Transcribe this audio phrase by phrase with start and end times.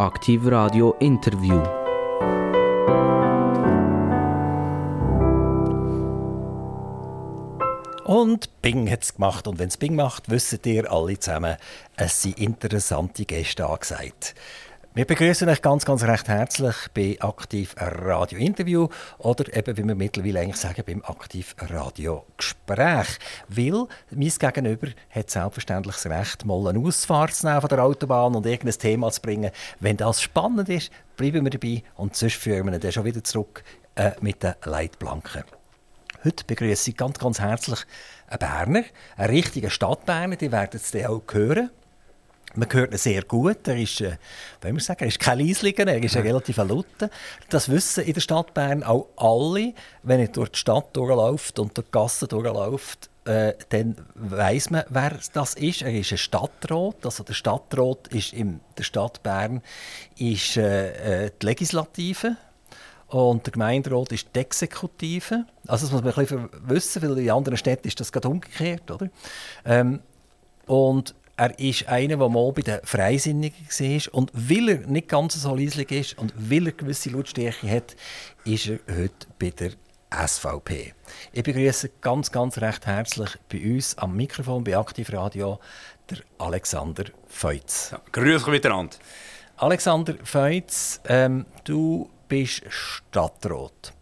[0.00, 1.60] Aktiv Radio Interview.
[8.06, 9.46] Und Bing hat es gemacht.
[9.46, 11.58] Und wenn es Bing macht, wisst ihr alle zusammen,
[11.96, 14.34] es sind interessante Gäste angesagt.
[14.92, 19.94] Wir begrüßen euch ganz, ganz recht herzlich bei Aktiv Radio Interview oder eben, wie wir
[19.94, 23.06] mittlerweile eigentlich sagen, beim Aktiv Radio Gespräch.
[23.46, 28.34] Weil mein Gegenüber hat selbstverständlich das Recht, mal eine Ausfahrt zu nehmen von der Autobahn
[28.34, 29.52] und irgendein Thema zu bringen.
[29.78, 33.62] Wenn das spannend ist, bleiben wir dabei und sonst führen wir dann schon wieder zurück
[33.94, 35.44] äh, mit den Leitplanken.
[36.24, 37.78] Heute begrüße ich ganz, ganz herzlich
[38.26, 38.82] einen Berner,
[39.16, 41.70] einen richtigen Stadtberner, die werden es dann auch hören.
[42.54, 43.68] Man hört ihn sehr gut.
[43.68, 44.16] Er ist, äh,
[44.60, 47.10] wir sagen, er ist kein Leislinger, er ist ein relativ Laute.
[47.48, 49.72] Das wissen in der Stadt Bern auch alle.
[50.02, 54.84] Wenn er durch die Stadt durchläuft und durch die Gassen durchläuft, äh, dann weiß man,
[54.88, 55.82] wer das ist.
[55.82, 57.04] Er ist ein Stadtrat.
[57.04, 59.62] Also der Stadtrat ist in der Stadt Bern
[60.16, 62.36] ist, äh, äh, die Legislative.
[63.08, 65.44] Und der Gemeinderat ist die Exekutive.
[65.66, 68.90] Also das muss man ein bisschen wissen, weil in anderen Städten ist das gerade umgekehrt.
[68.90, 69.08] Oder?
[69.64, 70.00] Ähm,
[70.66, 74.14] und er ist einer, der mal bei den Freisinnigen war.
[74.14, 77.96] Und weil er nicht ganz so leislich ist und weil er gewisse Lautstärke hat,
[78.44, 79.70] ist er heute bei der
[80.28, 80.92] SVP.
[81.32, 85.58] Ich begrüße ganz, ganz recht herzlich bei uns am Mikrofon bei Aktivradio
[86.10, 87.92] der Alexander Feutz.
[87.92, 88.96] Ja, grüß euch miteinander.
[89.56, 93.94] Alexander Feutz, ähm, du bist Stadtrat.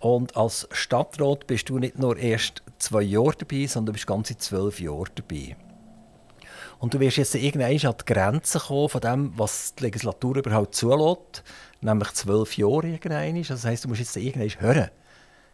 [0.00, 4.38] Und als Stadtrat bist du nicht nur erst zwei Jahre dabei, sondern du bist ganze
[4.38, 5.54] zwölf Jahre dabei.
[6.82, 10.74] Und du wirst jetzt irgendwann an die Grenze kommen von dem, was die Legislatur überhaupt
[10.74, 11.44] zulässt,
[11.80, 13.40] nämlich zwölf Jahre irgendwann.
[13.40, 14.90] Das heisst, du musst jetzt irgendwann hören.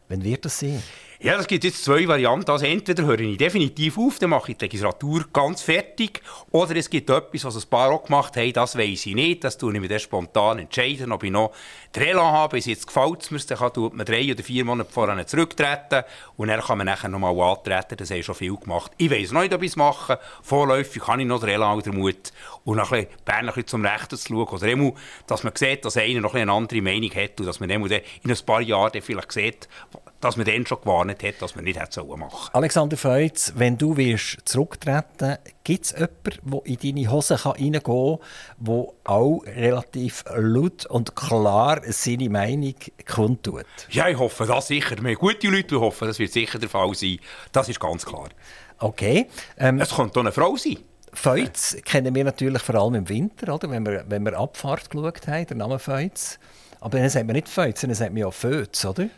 [0.09, 0.83] Wann wird das sein?
[1.21, 2.49] Ja, es gibt jetzt zwei Varianten.
[2.49, 6.23] Also entweder höre ich definitiv auf, dann mache ich die Legislatur ganz fertig.
[6.53, 9.43] Oder es gibt etwas, was ein paar auch gemacht haben, das weiß ich nicht.
[9.43, 11.51] Das tue ich mir dann spontan entscheiden, ob ich noch
[11.97, 12.57] den Elan habe.
[12.57, 16.05] Bis jetzt gefällt es mir, dann kann man drei oder vier Monate vorher zurücktreten.
[16.37, 17.97] Und dann kann man nachher noch mal antreten.
[17.97, 18.93] Das habe ich schon viel gemacht.
[18.97, 20.21] Ich weiß noch nicht, ob ich es mache.
[20.43, 22.33] Vorläufig kann ich noch den Elan oder Mut.
[22.65, 24.47] Und noch ein bisschen, ein bisschen zum Rechten zu schauen.
[24.47, 24.93] Oder immer,
[25.27, 28.31] dass man sieht, dass einer noch eine andere Meinung hat und dass man dann in
[28.31, 29.69] ein paar Jahren vielleicht sieht,
[30.21, 32.55] dass man dann schon gewarnt hat, dass man nicht hätte machen sollen.
[32.55, 38.19] Alexander Feutz, wenn du wirst zurücktreten gibt es jemanden, der in deine Hose reingehen kann,
[38.59, 42.75] der auch relativ laut und klar seine Meinung
[43.07, 43.67] kundtut?
[43.91, 44.97] Ja, ich hoffe das sicher.
[45.01, 47.19] Wir haben gute Leute, die hoffen, das wird sicher der Fall sein.
[47.53, 48.29] Das ist ganz klar.
[48.79, 49.29] Okay.
[49.59, 50.79] Ähm, es könnte auch eine Frau sein.
[51.13, 53.71] Feutz kennen wir natürlich vor allem im Winter, oder?
[53.71, 56.39] Wenn, wir, wenn wir Abfahrt geschaut haben, der Name Feutz.
[56.81, 59.09] Aber dann sagt man nicht Feutz, dann sagt man ja Fötz, oder?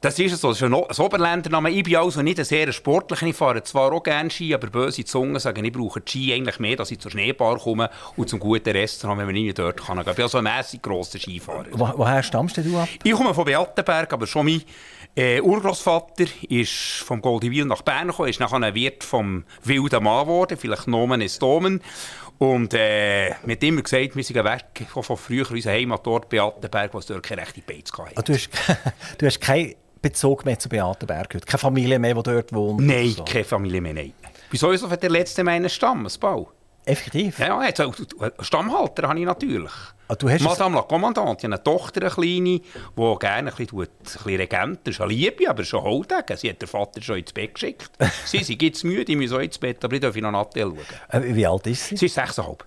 [0.00, 1.70] Das ist so, das ist ein Oberländername.
[1.70, 3.26] Ich bin also nicht ein sehr sportlicher.
[3.26, 6.76] Ich fahre zwar auch gerne Ski, aber böse Zungen sagen, ich brauche Ski eigentlich mehr,
[6.76, 9.98] dass ich zur Schneebar komme und zum guten Restaurant, wenn man nicht dort kann.
[9.98, 11.66] Ich bin also ein mässig grosser Skifahrer.
[11.72, 12.88] Wo, woher stammst du ab?
[13.02, 14.62] Ich komme von Beatenberg, aber schon mein
[15.16, 20.26] äh, Urgroßvater ist vom Goldiwil nach Bern gekommen, ist nachher ein Wirt vom wilden Mann
[20.26, 21.82] geworden, vielleicht Nomen ist Domen.
[22.38, 26.98] Und äh, mir hat immer gesagt, wir sind weg von früher unserer Heimatort Beatenberg, wo
[26.98, 28.12] es dort keine rechte Beiz hatte.
[28.14, 28.48] Ah, du hast,
[29.18, 29.74] du hast keine
[30.10, 31.46] Bezug mehr zu Beatenberg heute?
[31.46, 32.80] Keine Familie mehr, die dort wohnt?
[32.80, 33.24] Nein, so.
[33.24, 34.12] keine Familie mehr, nein.
[34.50, 36.50] Wieso ist das der letzte meinen Stammesbau?
[36.86, 37.38] Effektiv?
[37.38, 37.82] Ja, jetzt,
[38.40, 39.72] Stammhalter habe ich natürlich.
[40.08, 43.88] Ah, du hast Madame la Commandante, eine Tochter, eine kleine, die gerne ein bisschen, ein
[44.02, 45.00] bisschen Regent ist.
[45.02, 46.36] Eine Liebe, aber schon Holdegen.
[46.38, 47.90] Sie hat den Vater schon ins Bett geschickt.
[48.24, 50.62] sie, sie gibt es müde, ich muss auch ins Bett, aber ich darf noch Nattel
[50.62, 51.22] schauen.
[51.22, 51.96] Äh, wie alt ist sie?
[51.98, 52.64] Sie ist sechseinhalb.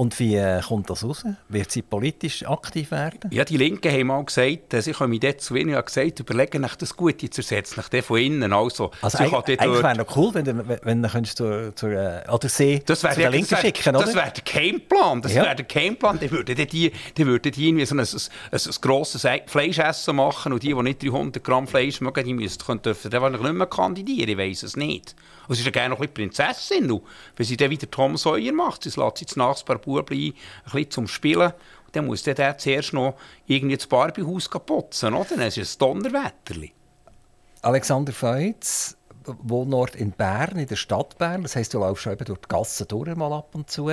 [0.00, 1.26] Und wie äh, kommt das raus?
[1.50, 3.28] Wird sie politisch aktiv werden?
[3.30, 6.96] Ja, die Linken haben mal gesagt, sie kommen dort zu wenig gesagt, überlegen nach das
[6.96, 8.50] Gute zu ersetzen, nach dem von innen.
[8.50, 12.48] Also, also eigentlich, eigentlich wäre noch cool, wenn du, wenn du zur, zur, äh, oder
[12.48, 14.06] sie das wär, zu der Linken schicken, oder?
[14.06, 15.20] Das wäre der Gameplan.
[15.20, 15.42] Das ja.
[15.44, 16.18] wäre der Gameplan.
[16.18, 18.06] Die würden die, die, würden die irgendwie so ein, ein,
[18.52, 23.10] ein, grosses Fleischessen machen und die, die nicht 300 Gramm Fleisch mögen, die müssten, dürfen
[23.10, 24.30] dann nicht mehr kandidieren.
[24.30, 25.14] Ich weiß es nicht.
[25.50, 26.92] Und sie ist ja gerne noch ein Prinzessin.
[26.92, 27.02] Und
[27.34, 30.90] wenn sie dann wieder Tom Sawyer macht, sie lässt sie das Nachbar Bubli ein bisschen
[30.92, 31.52] zum Spielen,
[31.90, 33.16] dann muss der, zuerst noch
[33.48, 35.30] irgendwie das Barbiehaus putzen, oder?
[35.30, 36.72] Dann ist es ein Donnerwetterli.
[37.62, 38.96] Alexander Feutz,
[39.42, 41.42] Wohnort in Bern, in der Stadt Bern.
[41.42, 43.90] Das heisst, du läufst schon durch die Gassen durch mal ab und zu.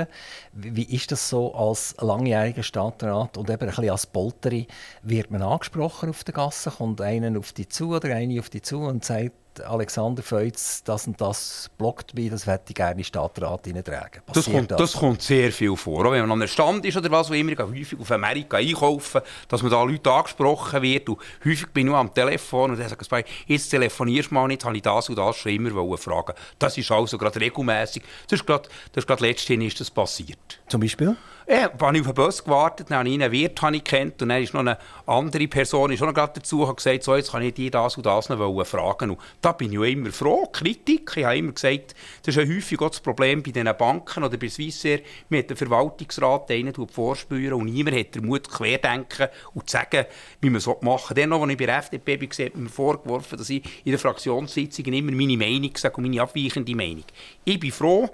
[0.53, 4.67] Wie ist das so als langjähriger Stadtrat und eben ein bisschen als Polteri?
[5.01, 6.69] Wird man angesprochen auf der Gasse?
[6.69, 9.31] Kommt einer auf dich zu oder eine auf dich zu und sagt,
[9.61, 14.21] Alexander Feutz, das und das blockt mich, das hätte ich gerne in den Stadtrat hineintragen.
[14.33, 14.77] Das kommt, das?
[14.77, 16.05] das kommt, sehr viel vor.
[16.05, 19.21] Auch wenn man an einem Stand ist oder was, wo immer häufig auf Amerika einkaufen,
[19.47, 21.09] dass man da Leute angesprochen wird.
[21.09, 24.47] Und häufig bin ich nur am Telefon und dann sagt man, jetzt telefonierst du mal
[24.47, 26.33] nicht, habe ich das und das schon immer fragen.
[26.59, 28.03] Das ist also gerade regelmässig.
[28.27, 30.56] Das ist gerade, das ist gerade letztens ist das passiert.
[30.67, 31.15] Zum Beispiel?
[31.49, 34.27] Ja, ich habe auf den Bus gewartet, dann habe ich einen Wirt ich kennt und
[34.27, 37.53] dann ist noch eine andere Person ist noch dazu und gesagt, so, jetzt kann ich
[37.53, 39.11] dir das und das noch fragen.
[39.11, 40.45] Und da bin ich auch immer froh.
[40.51, 44.25] Kritik, ich habe immer gesagt, das ist ja häufig auch das Problem bei diesen Banken
[44.25, 44.99] oder bei Swissair,
[45.31, 50.05] hat den Verwaltungsrat, der ihnen vorspüren und niemand hat den Mut, querdenken und zu sagen,
[50.41, 51.15] wie man es machen soll.
[51.15, 53.99] Dann noch, als ich bei der FDP war, hat mir vorgeworfen, dass ich in den
[53.99, 57.05] Fraktionssitzungen immer meine Meinung sage und meine abweichende Meinung.
[57.45, 58.09] Ich bin froh,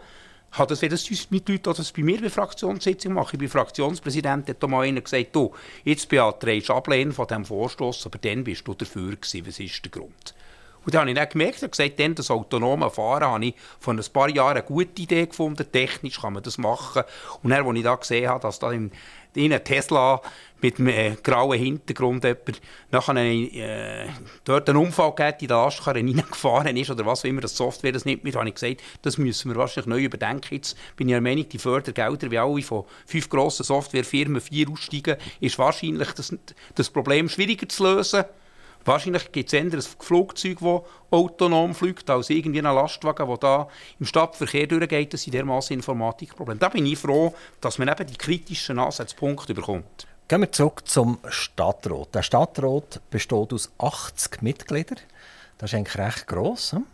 [0.54, 4.48] hat das, wenn das mit Leuten, das bei mir bei Fraktionssitzungen machen, ich bin Fraktionspräsident,
[4.48, 5.52] hat da mal einer gesagt, du,
[5.84, 9.48] jetzt beantragst du Ablehnen von diesem Vorstoß, aber dann bist du dafür gewesen.
[9.48, 10.36] Was ist der Grund?
[10.86, 14.02] Und dann habe ich dann gemerkt, ich gesagt, das autonome Fahren habe ich vor ein
[14.12, 15.66] paar Jahren eine gute Idee gefunden.
[15.72, 17.04] Technisch kann man das machen.
[17.42, 18.92] Und dann, als ich da gesehen habe, dass da in,
[19.36, 20.22] in einem Tesla
[20.64, 24.08] mit einem äh, grauen Hintergrund jemand nachher äh,
[24.46, 27.92] dort einen Unfall gegeben, in der Lastkarre reingefahren ist oder was auch immer, das Software
[27.92, 30.56] das nicht mit, habe ich gesagt, das müssen wir wahrscheinlich neu überdenken.
[30.56, 35.18] Jetzt bin ich der Meinung, die Fördergelder, wie alle von fünf grossen Softwarefirmen vier aussteigen,
[35.42, 36.34] ist wahrscheinlich das,
[36.76, 38.24] das Problem schwieriger zu lösen.
[38.86, 40.82] Wahrscheinlich gibt es eher ein Flugzeug, das
[41.12, 43.68] autonom fliegt, als irgendwie ein Lastwagen, der da
[44.00, 45.14] im Stadtverkehr durchgeht.
[45.14, 46.60] Das sind dermaßen Informatikprobleme.
[46.60, 50.08] Da bin ich froh, dass man eben die kritischen Ansatzpunkte bekommt.
[50.28, 52.16] Gehen wir zurück zum Stadtrat.
[52.16, 55.00] Der Stadtrat besteht aus 80 Mitgliedern.
[55.58, 56.74] Das ist eigentlich recht gross.
[56.74, 56.86] Hm?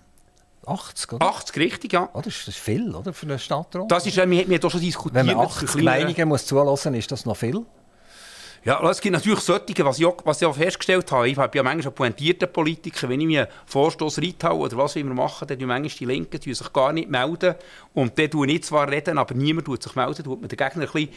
[0.66, 1.26] 80, oder?
[1.26, 2.10] 80, richtig, ja.
[2.14, 3.90] Oh, das ist viel, oder, für einen Stadtrat?
[3.90, 5.16] Das ist, wir, wir haben auch schon diskutiert.
[5.16, 7.66] Wenn man 80 Meinungen muss zulassen, ist das noch viel?
[8.66, 11.30] Ja, es gibt natürlich solche, was ich, was ich auch festgestellt habe.
[11.30, 15.06] Ich habe ja manchmal pointierte Politiker, wenn ich mir einen Vorstoß reinhaue oder was wir
[15.06, 17.56] machen, dann tun manchmal die Linken die sich gar nicht melden.
[17.94, 20.84] Und dann tue ich zwar reden, aber niemand tut sich melden, tut man den Gegner
[20.84, 21.10] ein bisschen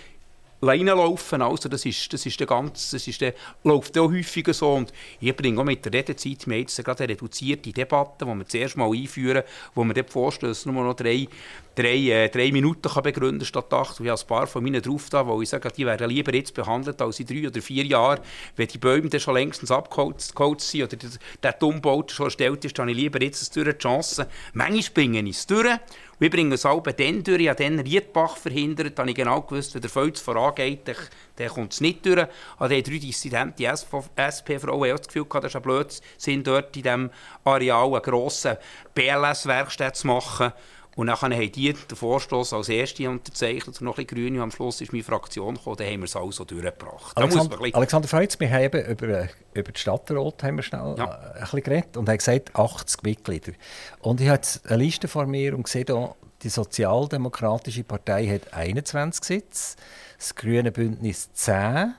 [0.63, 1.43] reinlaufen.
[1.43, 3.35] Also das ist, das ist der ganze, das ist der,
[3.65, 4.75] läuft auch häufiger so.
[4.75, 8.47] Und ich bringe auch mit der Redezeit, wir jetzt gerade eine reduzierte Debatte, die wir
[8.47, 9.43] zuerst mal einführen,
[9.75, 11.27] wo wir dort Vorstöße noch drei,
[11.75, 13.99] drei, äh, drei Minuten kann begründen statt acht.
[13.99, 16.35] Und ich habe ein paar von meinen drauf da, wo ich sage, die werden lieber
[16.35, 18.21] jetzt behandelt als in drei oder vier Jahren,
[18.57, 20.97] wenn die Bäume dann schon längstens abgeholt sind oder
[21.43, 24.27] der, Umbau schon erstellt ist, dann habe ich lieber jetzt durch die Chance.
[24.53, 25.79] Manchmal bringen ich es durch
[26.23, 27.41] wir bringen es auch dann durch.
[27.41, 28.97] Ich habe dann Riedbach verhindert.
[28.97, 30.87] Da habe ich genau gewusst, wenn der Fels vorangeht,
[31.35, 32.29] dann, kommt es nicht durch.
[32.59, 36.83] Also die drei dissidente SP-Frauen haben das Gefühl gehabt, das ist ein Blödsinn, dort in
[36.85, 37.11] diesem
[37.43, 38.61] Areal eine grosse
[38.95, 40.53] BLS-Werkstatt zu machen.
[40.95, 44.43] Und dann haben die den Vorstoß als erste unterzeichnet und noch ein bisschen Grüne.
[44.43, 47.17] Am Schluss ist meine Fraktion gekommen, dann haben wir es also durchgebracht.
[47.17, 51.05] Alexander, Alexander Feitz, wir haben eben über, über die Stadtrat haben wir schnell ja.
[51.05, 53.53] Äh, ein bisschen geredet und haben gesagt, 80 Mitglieder.
[54.01, 58.53] Und ich habe jetzt eine Liste vor mir und sehe hier, die Sozialdemokratische Partei hat
[58.53, 59.77] 21 Sitze,
[60.19, 61.95] das Grüne Bündnis 10,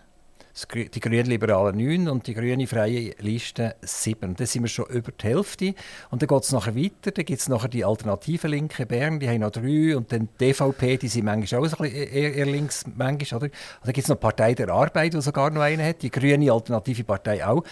[0.73, 4.35] die Grünen Liberalen 9 und die Grüne Freie Liste 7.
[4.35, 5.73] Dann sind wir schon über die Hälfte.
[6.11, 7.11] Und dann geht es nachher weiter.
[7.11, 9.97] Dann gibt es nachher die Alternative Linke Bern, die haben noch drei.
[9.97, 12.85] Und dann die DVP, die sind manchmal auch eher, eher links.
[12.95, 13.45] Manchmal, oder?
[13.47, 13.53] Und
[13.85, 16.03] dann gibt es noch die Partei der Arbeit, die sogar noch eine hat.
[16.03, 17.63] Die Grüne Alternative Partei auch.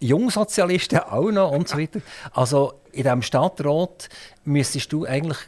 [0.00, 2.00] Jungsozialisten auch noch und so weiter.
[2.32, 4.08] Also in diesem Stadtrat
[4.44, 5.38] müsstest du eigentlich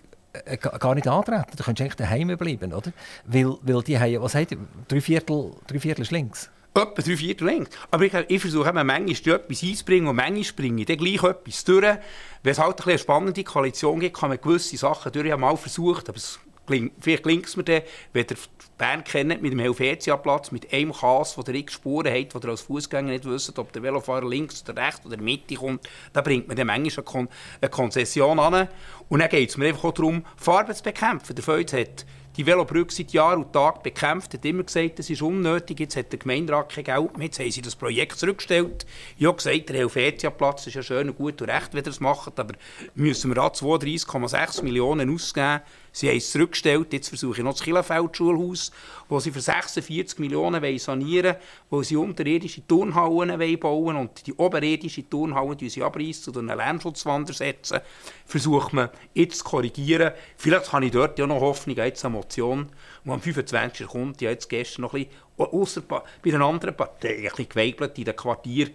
[0.45, 1.51] äh, gar nicht antreten.
[1.57, 2.93] Du könntest eigentlich daheim bleiben, oder?
[3.25, 4.49] Weil, weil die haben, was hat
[4.87, 6.49] drei Viertel, drei Viertel ist links.
[6.77, 7.77] Etwa drei Viertel längst.
[7.91, 11.65] Aber ich, ich versuche immer, manchmal etwas einzubringen und manchmal bringe ich dann gleich etwas
[11.65, 11.97] durch.
[12.43, 15.27] Wenn es halt eine spannende Koalition gibt, kann man gewisse Sachen durch.
[15.27, 17.83] Ich habe mal versucht, aber es klingt, vielleicht klingt es mir dann,
[18.13, 18.37] wenn ihr
[18.77, 22.51] Bern kennt, mit dem Helvetia-Platz, mit einem Chaos, wo der x Spuren hat, wo ihr
[22.51, 26.47] als Fußgänger nicht wisst, ob der Velofahrer links oder rechts oder Mitte kommt, da bringt
[26.47, 27.29] man dann manchmal eine, Kon
[27.63, 28.69] eine Konzession an.
[29.09, 31.35] Und dann geht es mir einfach auch darum, Farben zu bekämpfen.
[31.35, 32.05] Der Feuz hat
[32.37, 36.13] die Velobrücke seit Jahr und Tag bekämpft, hat immer gesagt, das ist unnötig, jetzt hat
[36.13, 38.87] der Gemeinderat kein Geld mehr, jetzt haben sie das Projekt zurückgestellt.
[39.17, 42.01] Ich habe gesagt, der Helvetia-Platz ist ja schön und gut und recht, wenn ihr das
[42.01, 42.55] macht, aber
[42.95, 45.61] müssen wir da 32,6 Millionen ausgeben,
[45.97, 46.93] Sie haben es zurückgestellt.
[46.93, 48.71] Jetzt versuche ich noch das Kielenfeld-Schulhaus,
[49.09, 51.37] das sie für 46 Millionen sanieren wollen,
[51.71, 57.81] wo sie unterirdische Turnhallen bauen und die oberirdische Turnhallen sie abreißen und einen Lärmschutzwander setzen.
[58.27, 60.13] Versucht man jetzt zu korrigieren.
[60.37, 62.69] Vielleicht habe ich dort ja noch Hoffnung, jetzt eine Motion,
[63.03, 63.87] die am 25.
[63.87, 64.21] kommt.
[64.21, 65.07] Ja, jetzt gestern noch ein
[65.39, 68.69] bisschen, bei einer anderen Partei, ein bisschen in den Quartier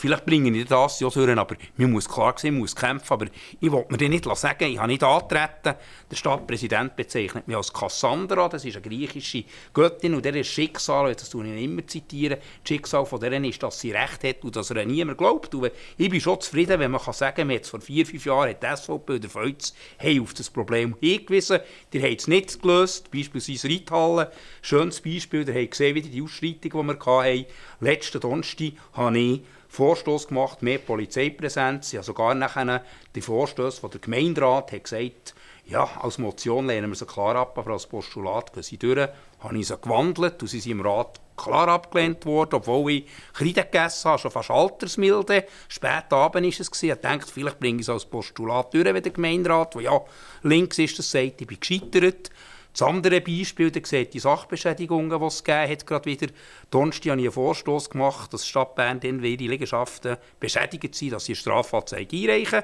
[0.00, 3.12] Vielleicht bringe ich das ja durch, aber man muss klar sehen, man muss kämpfen.
[3.12, 3.26] Aber
[3.60, 5.74] ich wollte mir dir nicht sagen, ich habe nicht antreten.
[6.10, 11.14] Der Stadtpräsident bezeichnet mich als Cassandra, das ist eine griechische Göttin und der ist Schicksal,
[11.14, 14.56] das tue ich immer zitieren, das Schicksal von der ist, dass sie Recht hat und
[14.56, 15.54] dass er niemand glaubt.
[15.54, 18.74] Und ich bin schon zufrieden, wenn man sagen kann, vor vier, fünf Jahren hat die
[18.74, 19.74] SVP oder Feuz
[20.18, 21.58] auf das Problem hingewiesen.
[21.92, 26.88] Die haben es nicht gelöst, beispielsweise Reithalle, schönes Beispiel, ihr habt gesehen, wie die Ausschreitung,
[26.88, 27.46] die wir hatten.
[27.80, 31.92] Letzten Donnerstag habe ich Vorstoß gemacht, mehr Polizeipräsenz.
[31.92, 32.84] Ja, sogar nachher
[33.14, 35.34] die Vorstöße von der Gemeinderat hat gesagt,
[35.64, 39.08] ja, als Motion lehnen wir sie klar ab, aber als Postulat gehen sie durch.
[39.38, 43.62] Habe ich sie gewandelt und sie sind im Rat klar abgelehnt worden, obwohl ich Kreide
[43.62, 45.44] gegessen habe, schon fast altersmilde.
[45.68, 46.82] Spät Abend war es.
[46.82, 50.00] Ich dachte, vielleicht bringe ich es als Postulat durch, wenn der Gemeinderat, der ja
[50.42, 52.30] links ist, das sagt, ich bin gescheitert.
[52.72, 56.26] Das andere Beispiel, da sieht die Sachbeschädigungen, die es gegeben hat, gerade wieder.
[56.70, 61.12] Donnerstag habe ich einen Vorstoß gemacht, dass die Stadt Bern dann ihre Liegenschaften beschädigt sind,
[61.12, 62.62] dass sie Strafanzeige einreichen.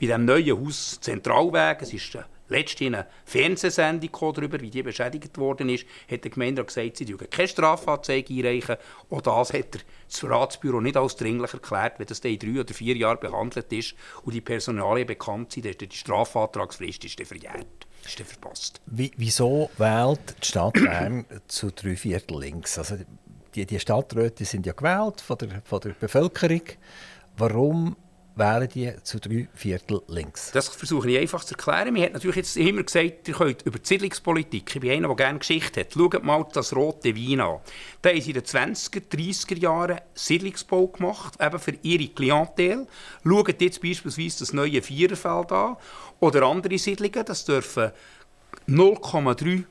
[0.00, 5.68] Bei dem neuen Haus Zentralweg, es ist letztens eine Fernsehsendung darüber, wie die beschädigt worden
[5.68, 8.76] ist, hat der Gemeinde gesagt, sie dürfen keine Strafanzeige einreichen.
[9.10, 12.96] Auch das hat das Ratsbüro nicht als dringlich erklärt, wenn das in drei oder vier
[12.96, 17.26] Jahren behandelt ist und die Personalien bekannt sind, dann die Strafantragsfrist ist dann
[18.08, 18.80] Ist dann verpasst.
[18.86, 22.78] Wie, wieso wählt die Stadt Bern zu drei Viertel links?
[22.78, 22.96] Also
[23.54, 26.62] die, die Stadträte sind ja gewählt von der, von der Bevölkerung.
[27.36, 27.96] Warum
[28.38, 30.52] wählen die zu drei Viertel links?
[30.52, 31.94] Das versuche ich einfach zu erklären.
[31.94, 35.16] Wir hat natürlich jetzt immer gesagt, ihr könnt über die Siedlungspolitik, ich bin einer, der
[35.16, 37.58] gerne Geschichte hat, schaut mal das rote Wein an.
[38.02, 42.86] Da haben sie in den 20er, 30er Jahren Siedlungsbau gemacht, eben für ihre Klientel.
[43.24, 45.76] Schaut jetzt beispielsweise das neue Viererfeld an
[46.20, 47.90] oder andere Siedlungen, das dürfen
[48.68, 49.64] 0,3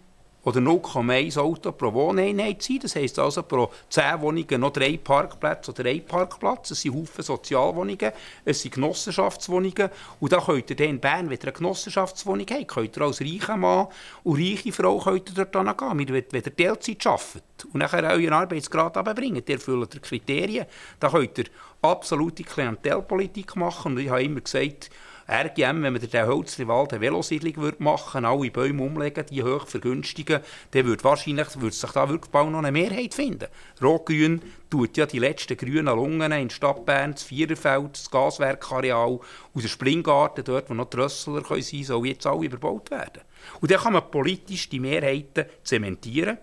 [0.48, 2.80] oder 0,1 Auto pro Wohneinheit sein.
[2.82, 6.72] Das heisst also pro 10 Wohnungen noch drei Parkplätze oder ein Parkplatz.
[6.72, 8.14] Es sind Haufen Sozialwohnungen,
[8.46, 9.90] es sind Genossenschaftswohnungen.
[10.22, 13.88] Und da könnt ihr in Bern, ihr eine Genossenschaftswohnung habt, könnt ihr als reicher Mann
[14.24, 15.98] und reiche Frau könnt ihr dort gehen,
[16.32, 19.50] wenn ihr Teilzeit arbeitet und nachher euren Arbeitsgrad abbringt.
[19.50, 20.66] Ihr erfüllt die Kriterien.
[21.02, 21.46] Da könnt ihr
[21.82, 23.98] absolute Klientelpolitik machen.
[23.98, 24.92] Und ich habe immer gesagt,
[25.30, 30.40] RGM, wenn man den Holzriwald eine Velosiedlung machen würde, alle Bäume umlegen, die hoch vergünstigen,
[30.72, 33.48] dann würde wahrscheinlich würde sich da wirklich bald noch eine Mehrheit finden.
[33.82, 39.20] Rot-Grün tut ja die letzten grünen Lungen in Stadt Bern, das Viererfeld, das Gaswerkareal
[39.54, 43.24] und der Springgarten, dort wo noch die Rössler sein können, soll jetzt alle überbaut werden.
[43.60, 46.38] Und dann kann man politisch die Mehrheiten zementieren.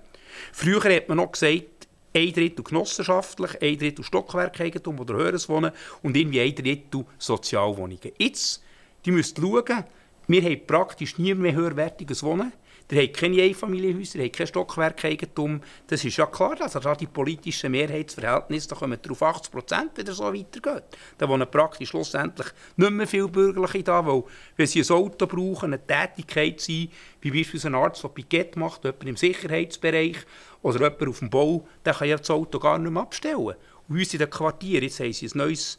[0.52, 5.72] Früher hat man noch gesagt, ein Drittel genossenschaftlich, ein Drittel Stockwerkeigentum oder höheres Wohnen
[6.02, 8.12] und irgendwie ein Drittel Sozialwohnungen.
[8.18, 8.63] Jetzt
[9.04, 9.84] die müsst schauen,
[10.26, 12.52] wir haben praktisch nie mehr höherwertiges Wohnen.
[12.90, 15.62] Ihr habt keine Einfamilienhäuser, ihr kein Stockwerkeigentum.
[15.86, 19.90] Das ist ja klar, also da die politischen Mehrheitsverhältnisse, da kommen wir auf 80 Prozent,
[19.94, 20.84] wenn es so weitergeht.
[21.16, 24.24] Da wohnen praktisch schlussendlich nicht mehr viele Bürgerliche da, weil
[24.56, 26.88] wenn sie ein Auto brauchen, eine Tätigkeit sein,
[27.22, 30.18] wie beispielsweise ein Arzt, der Piquet macht, jemand im Sicherheitsbereich
[30.60, 33.54] oder jemand auf dem Bau, der kann ja das Auto gar nicht mehr abstellen.
[33.88, 35.78] Und uns in den Quartieren, jetzt haben sie ein neues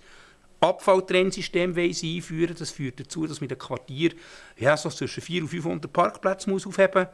[0.60, 4.12] Abfalltrennsystem einführen Das führt dazu, dass man in den Quartier
[4.58, 7.08] ja, so zwischen 400 und 500 Parkplätze muss aufheben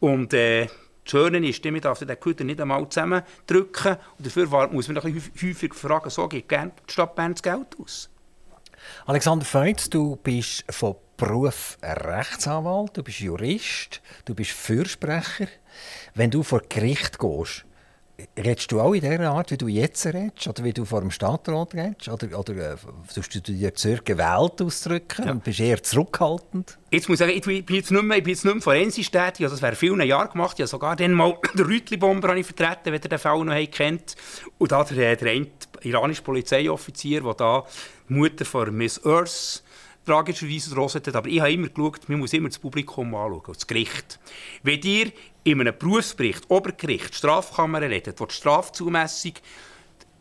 [0.00, 0.10] muss.
[0.10, 0.66] Und äh,
[1.04, 3.96] das Schöne ist, man darf den Köder nicht einmal zusammendrücken.
[4.18, 8.10] Und dafür muss man ein häufig fragen, so geht die Stadt Bern das Geld aus.
[9.06, 15.48] Alexander Feutz, du bist von Beruf Rechtsanwalt, du bist Jurist, du bist Fürsprecher.
[16.14, 17.64] Wenn du vor Gericht gehst,
[18.36, 20.46] Redest du auch in der Art, wie du jetzt redest?
[20.46, 22.08] Oder wie du vor dem Stadtrat redest?
[22.08, 22.76] Oder, oder äh,
[23.14, 25.32] du dir zur gewählt ausdrücken ja.
[25.32, 26.78] und bist eher zurückhaltend?
[26.90, 29.10] Jetzt muss ich sagen, ich bin jetzt nicht mehr, ich bin jetzt nicht mehr forensisch
[29.10, 29.44] tätig.
[29.44, 30.56] Also das wäre vielen Jahren gemacht.
[30.58, 34.16] Ich habe sogar dann mal den Rütli-Bomber vertreten, wenn ihr den Fall noch kennt.
[34.58, 35.46] Und da der, der
[35.82, 37.64] iranische Polizeioffizier, der da
[38.08, 39.62] die Mutter von Miss Earth
[40.04, 41.14] tragischerweise Rosette.
[41.14, 44.18] Aber ich habe immer geschaut, man muss immer das Publikum anschauen, das Gericht.
[44.62, 45.12] Wenn ihr
[45.44, 49.34] in einem Berufsbericht, Obergericht, Strafkammer redet, wo die Strafzumessung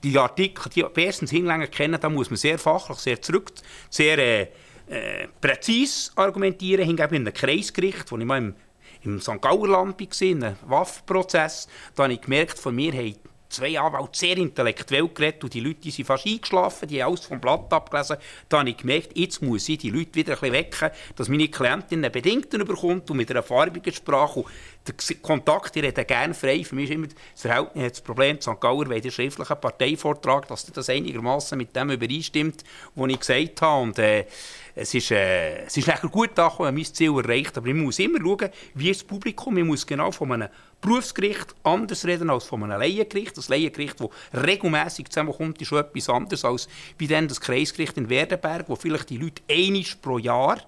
[0.04, 3.52] die Artikel, die erstens hinlänglich kennen, da muss man sehr fachlich, sehr zurück,
[3.90, 4.42] sehr äh,
[4.90, 6.86] äh, präzise argumentieren.
[6.86, 8.56] Hingegen in einem Kreisgericht, wo ich mal im,
[9.04, 9.42] im St.
[9.42, 13.16] Gauerland war, in einem Waffenprozess, da habe ich gemerkt, von mir haben
[13.50, 17.41] zwei Anwälte sehr intellektuell geredet und die Leute sind fast eingeschlafen, die haben alles vom
[17.41, 18.18] Blatt abgelesen.
[18.48, 21.48] Da habe ich gemerkt, jetzt muss ich die Leute wieder ein bisschen wecken, dass meine
[21.48, 24.41] Klientin einen Bedingten bekommt und mit einer farbigen Sprache.
[24.41, 24.48] Und
[24.88, 26.63] der Kontakt, die reden gerne frei.
[26.63, 28.60] Für mich ist immer das Verhältnis das Problem, St.
[28.60, 32.63] Gauer will den schriftlichen Parteivortrag, dass das einigermaßen mit dem übereinstimmt,
[32.96, 33.82] was ich gesagt habe.
[33.82, 34.25] Und, äh,
[34.82, 38.20] es ist, äh, es ist nachher gut angekommen, mein Ziel erreicht, aber ich muss immer
[38.20, 42.80] schauen, wie das Publikum, ich muss genau von einem Berufsgericht anders reden als von einem
[42.80, 43.38] Laiengericht.
[43.38, 48.08] Das Laiengericht, das regelmässig zusammenkommt, ist schon etwas anderes als bei dem das Kreisgericht in
[48.08, 50.60] Werdenberg, wo vielleicht die Leute einmal pro Jahr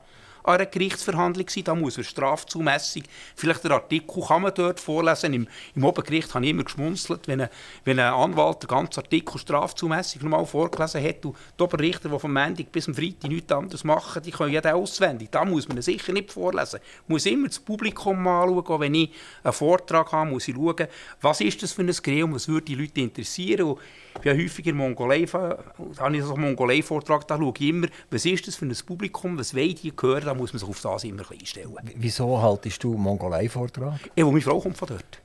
[0.43, 1.63] an einer Gerichtsverhandlung sein.
[1.63, 3.03] Da muss eine Strafzumessung,
[3.36, 5.33] vielleicht der Artikel kann man dort vorlesen.
[5.33, 7.50] Im, im Obergericht habe ich immer geschmunzelt, wenn ein,
[7.86, 12.33] wenn ein Anwalt den ganzen Artikel Strafzumessung nochmal vorgelesen hat und die Oberrichter, die vom
[12.33, 15.29] Montag bis zum Freitag nichts anderes machen, die können ja den auswendig.
[15.31, 16.79] Da muss man sicher nicht vorlesen.
[17.03, 18.79] Ich muss immer das Publikum anschauen.
[18.79, 19.12] Wenn ich
[19.43, 20.88] einen Vortrag habe, muss ich schauen,
[21.21, 23.67] was ist das für ein Gremium, was würde die Leute interessieren.
[23.67, 23.79] Und
[24.21, 25.57] ich bin häufig in Mongolei, da
[25.99, 29.37] habe ich so einen Mongolei-Vortrag, da schaue ich immer, was ist das für ein Publikum,
[29.37, 31.75] was wollen die hören, da muss man sich auf das immer einstellen.
[31.95, 33.99] Wieso haltest du einen Mongolei-Vortrag?
[34.15, 35.21] Ja, wo meine Frau kommt von dort.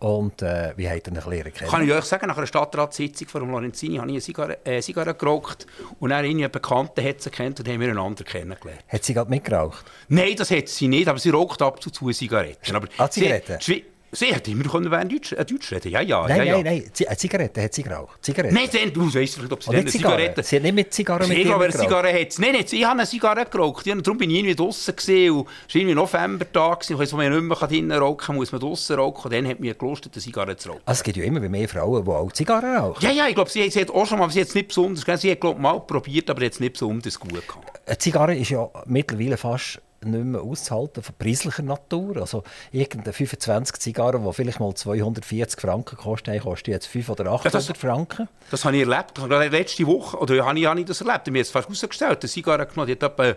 [0.00, 1.70] Und äh, wie hat er ihn lernen kennen?
[1.70, 5.14] Kann ich euch sagen, nach einer Stadtratssitzung von Lorenzini habe ich eine Zigarre, äh, Zigarre
[5.14, 5.66] geraucht
[6.00, 8.84] und dann eine Bekannte hat sie kennt und haben wir einander kennengelernt.
[8.88, 9.84] Hat sie gerade mitgeraucht?
[10.08, 12.74] Nein, das hat sie nicht, aber sie raucht ab und zu Zigaretten.
[12.74, 13.58] Aber ah, Zigaretten?
[13.60, 13.84] Sie,
[14.14, 15.90] Sie hat immer können während Deutsch, äh, Deutsch reden.
[15.90, 16.54] Ja, ja, nein, ja, ja.
[16.54, 16.84] nein, nein.
[16.92, 18.24] Z eine Zigarette hat sie geraucht.
[18.24, 18.54] Zigarette.
[18.54, 20.42] Nein, dann, du weißt nicht, ob sie oh, eine Zigarette.
[20.42, 22.38] Sie hat nicht mit Zigarre mit Ich glaube, eine Zigarre hat.
[22.38, 23.86] Nein, nein, ich habe eine Zigarre geraucht.
[23.86, 25.32] Ja, darum bin ich irgendwie draußen gesehen.
[25.32, 26.88] Und es war irgendwie Novembertag.
[26.88, 29.24] Ich weiß, wo man nicht mehr drinnen rauchen kann, muss man draußen rauchen.
[29.24, 30.82] Und dann hat mir gelustet, eine Zigarre zu rauchen.
[30.84, 33.04] Also, es gibt ja immer mehr Frauen, die auch Zigarren rauchen.
[33.04, 35.20] Ja, ja, ich glaube, sie, sie hat auch schon mal, sie hat es nicht besonders,
[35.20, 37.80] sie hat glaube mal probiert, aber jetzt nicht besonders gut gehabt.
[37.86, 42.18] Eine Zigarre ist ja mittlerweile fast nicht mehr auszuhalten, von preislicher Natur.
[42.18, 47.52] Also irgendeine 25 Zigarren, die vielleicht mal 240 Franken kosten, kosten jetzt 500 oder 800
[47.52, 48.28] ja, das, Franken.
[48.50, 49.18] Das habe ich erlebt.
[49.52, 52.66] Letzte Woche, oder habe ich, habe ich das erlebt, mir jetzt fast herausgestellt, eine Zigarre
[52.66, 53.34] genommen, die hat etwa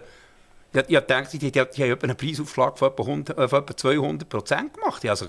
[0.73, 3.77] ich, ich denke, die, die, die haben einen Preisaufschlag von etwa, 100, äh, von etwa
[3.77, 5.05] 200 Prozent gemacht.
[5.05, 5.27] Also,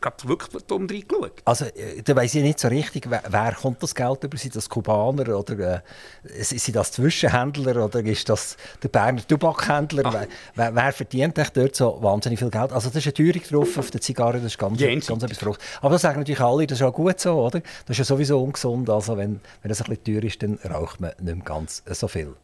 [0.00, 1.42] gerade wirklich dumm reingeschaut.
[1.44, 4.36] Also, äh, da weiss ich nicht so richtig, wer, wer kommt das Geld über?
[4.36, 5.82] Sind das Kubaner oder
[6.24, 10.06] äh, sind das Zwischenhändler oder ist das der Berner Tabakhändler?
[10.06, 10.26] Ah.
[10.54, 12.72] Wer, wer, verdient dort so wahnsinnig viel Geld?
[12.72, 15.08] Also, das ist eine Teuerung drauf auf der Zigarre, das ist ganz, Jensig.
[15.08, 15.62] ganz etwas verrückt.
[15.80, 17.60] Aber das sagen natürlich alle, das ist auch gut so, oder?
[17.60, 21.00] Das ist ja sowieso ungesund, also wenn, wenn es ein bisschen teuer ist, dann raucht
[21.00, 22.34] man nicht mehr ganz so viel.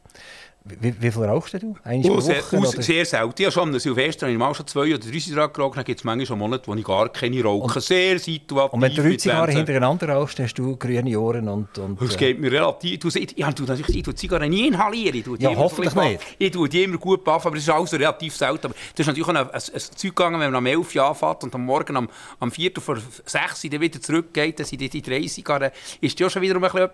[0.64, 1.74] Wie, wie viel rauchst du?
[1.84, 3.42] oh, sehr, Woche, sehr selten.
[3.42, 5.76] Ja, schon am Silvester habe ich mal schon zwei oder drei Zigarren geraucht.
[5.76, 7.74] Dann gibt es manchmal schon Monate, wo ich gar keine rauche.
[7.74, 8.72] Und, sehr situativ.
[8.72, 11.76] Und wenn du drei Zigarren hintereinander rauchst, hast du grüne Ohren und...
[11.78, 13.00] und das geht mir relativ...
[13.00, 15.34] Du, ich, ja, du, natürlich, ich tue Zigarren nie inhalieren.
[15.34, 16.20] Ich ja, hoffentlich nicht.
[16.38, 18.66] Ich tue die immer gut baffen, aber das ist alles relativ selten.
[18.66, 21.04] Aber das ist natürlich auch ein, ein, ein Zeug gegangen, wenn man am 11 Uhr
[21.04, 24.88] anfährt und am Morgen am, am 4 vor 6 Uhr wieder zurückgeht, dann sind die,
[24.88, 25.72] die drei Zigarren...
[26.00, 26.90] Ist ja schon wieder um ein bisschen...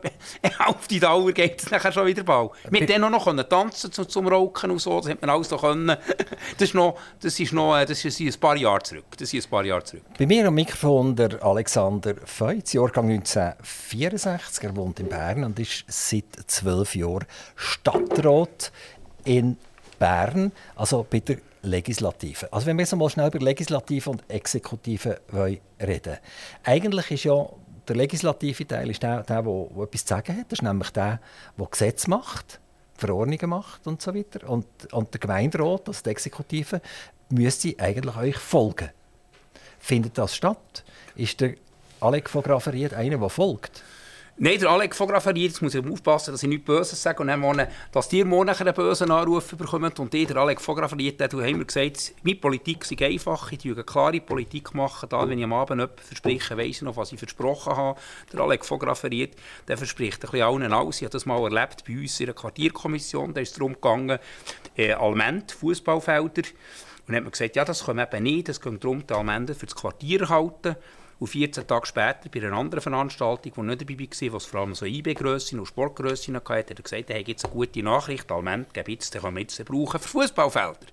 [0.67, 2.53] auf die Dauer geht es nachher schon wieder bald.
[2.71, 3.27] Mit denen noch
[3.59, 5.97] tanzen zum, zum Rauchen und so, das hat man alles noch können.
[6.59, 9.05] Das ist noch, das ist noch, das ist ein paar Jahre zurück.
[9.17, 10.03] Das ist ein paar Jahre zurück.
[10.19, 14.65] Bei mir am Mikrofon der Alexander Feutz, Jahrgang 1964.
[14.65, 18.73] Er wohnt in Bern und ist seit zwölf Jahren Stadtrat
[19.25, 19.57] in
[19.99, 22.53] Bern, also bei der Legislative.
[22.53, 25.21] Also wenn wir jetzt mal schnell über Legislative und Exekutive
[25.81, 26.19] reden
[26.65, 27.47] Eigentlich ist ja
[27.89, 30.53] der legislative Teil ist der, der, der, der etwas zu sagen hat.
[30.53, 31.21] Das ist nämlich der,
[31.59, 32.61] der Gesetz macht.
[32.99, 34.49] Verordnungen macht und so weiter.
[34.49, 36.81] Und, und der Gemeinderat, also die Exekutive,
[37.31, 38.91] müsste eigentlich euch folgen.
[39.79, 40.85] Findet das statt?
[41.15, 41.55] Ist der
[42.01, 43.83] Alec von Grafferiet einer, der folgt?
[44.41, 47.41] Nein, der Alec fotografiert, jetzt muss ich aufpassen, dass ich nichts Böses sage und dann
[47.41, 51.59] morgen, dass die morgen einen bösen Anruf bekommen und die, der Alec fotografiert, der haben
[51.59, 55.53] mir gesagt, meine Politik ist einfach, ich eine klare Politik machen, da, wenn ich am
[55.53, 57.99] Abend etwas verspreche, weiss ich noch, was ich versprochen habe.
[58.33, 59.35] Der Alec fotografiert,
[59.67, 60.99] der verspricht ein bisschen allen alles.
[60.99, 64.21] Ich habe das mal erlebt bei uns in der Quartierkommission, da ist es darum gegangen,
[64.77, 66.43] äh, Alment, Fußballfelder,
[67.09, 69.15] und dann hat man gesagt, ja, das können wir eben nicht, es geht darum, die
[69.15, 70.77] Almende für das Quartier halten.
[71.21, 74.75] Und 14 Tage später, bei einer anderen Veranstaltung, die nicht dabei war, was vor allem
[74.75, 78.69] so IB-Grössen und Sportgrössen hatte, hat er gesagt, hey, gibt es eine gute Nachricht, Alment,
[78.87, 80.87] jetzt, den können wir jetzt brauchen für Fußballfelder.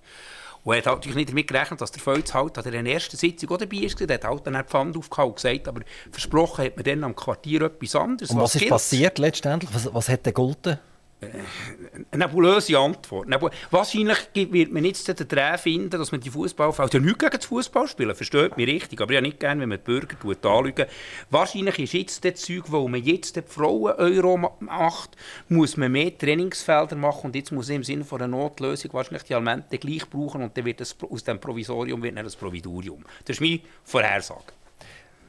[0.64, 3.50] Und er hat natürlich nicht damit gerechnet, dass der Feuz halt an der ersten Sitzung
[3.50, 4.00] auch dabei ist.
[4.00, 7.62] Er hat halt dann Pfand aufgehauen und gesagt, aber versprochen hat man dann am Quartier
[7.62, 8.30] etwas anderes.
[8.30, 8.70] Und was, was ist gilt?
[8.72, 9.72] passiert letztendlich?
[9.72, 10.80] Was, was hat der gegolten?
[11.20, 13.28] Eine nebulöse Antwort.
[13.70, 17.44] Wahrscheinlich wird man jetzt den Dreh finden, dass man die Fußballfelder, ja nichts gegen das
[17.46, 20.16] Fußballspielen, versteht mich richtig, aber ich habe nicht gerne, wenn man die Bürger
[20.50, 20.86] anschauen.
[21.30, 25.16] Wahrscheinlich ist jetzt das Zeug, wo man jetzt die Frauen-Euro macht,
[25.48, 29.22] muss man mehr Trainingsfelder machen und jetzt muss man im Sinne von einer Notlösung wahrscheinlich
[29.22, 33.04] die Almente gleich brauchen und dann wird das, aus dem Provisorium wird dann das Providorium.
[33.24, 34.52] Das ist meine Vorhersage.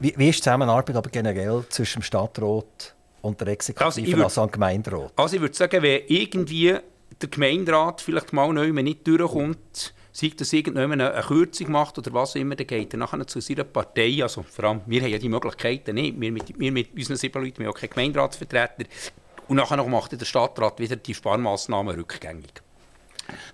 [0.00, 4.46] Wie, wie ist die Zusammenarbeit aber generell zwischen dem Stadtrat und der Exekutive, also, also
[4.52, 5.12] Gemeinderat?
[5.16, 6.76] Also ich würde sagen, wenn irgendwie
[7.20, 12.34] der Gemeinderat vielleicht mal neu nicht durchkommt, sei das irgendjemand eine Kürzung macht oder was
[12.34, 15.28] immer, dann geht er nachher zu seiner Partei, also vor allem, wir haben ja die
[15.28, 18.84] Möglichkeiten nicht, wir mit, wir mit unseren sieben Leuten, wir haben auch keinen Gemeinderatsvertreter,
[19.48, 22.62] und nachher macht der Stadtrat wieder die Sparmaßnahmen rückgängig.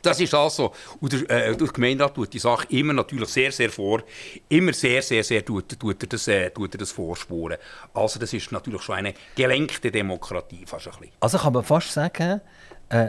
[0.03, 3.71] Das ist also, und der, äh, der Gemeinderat tut die Sache immer natürlich sehr, sehr
[3.71, 4.03] vor,
[4.49, 7.59] immer sehr, sehr, sehr tut, tut, er, das, äh, tut er das vorspuren.
[7.93, 11.15] Also das ist natürlich schon eine gelenkte Demokratie fast ein bisschen.
[11.21, 12.41] Also kann man fast sagen,
[12.89, 13.09] äh,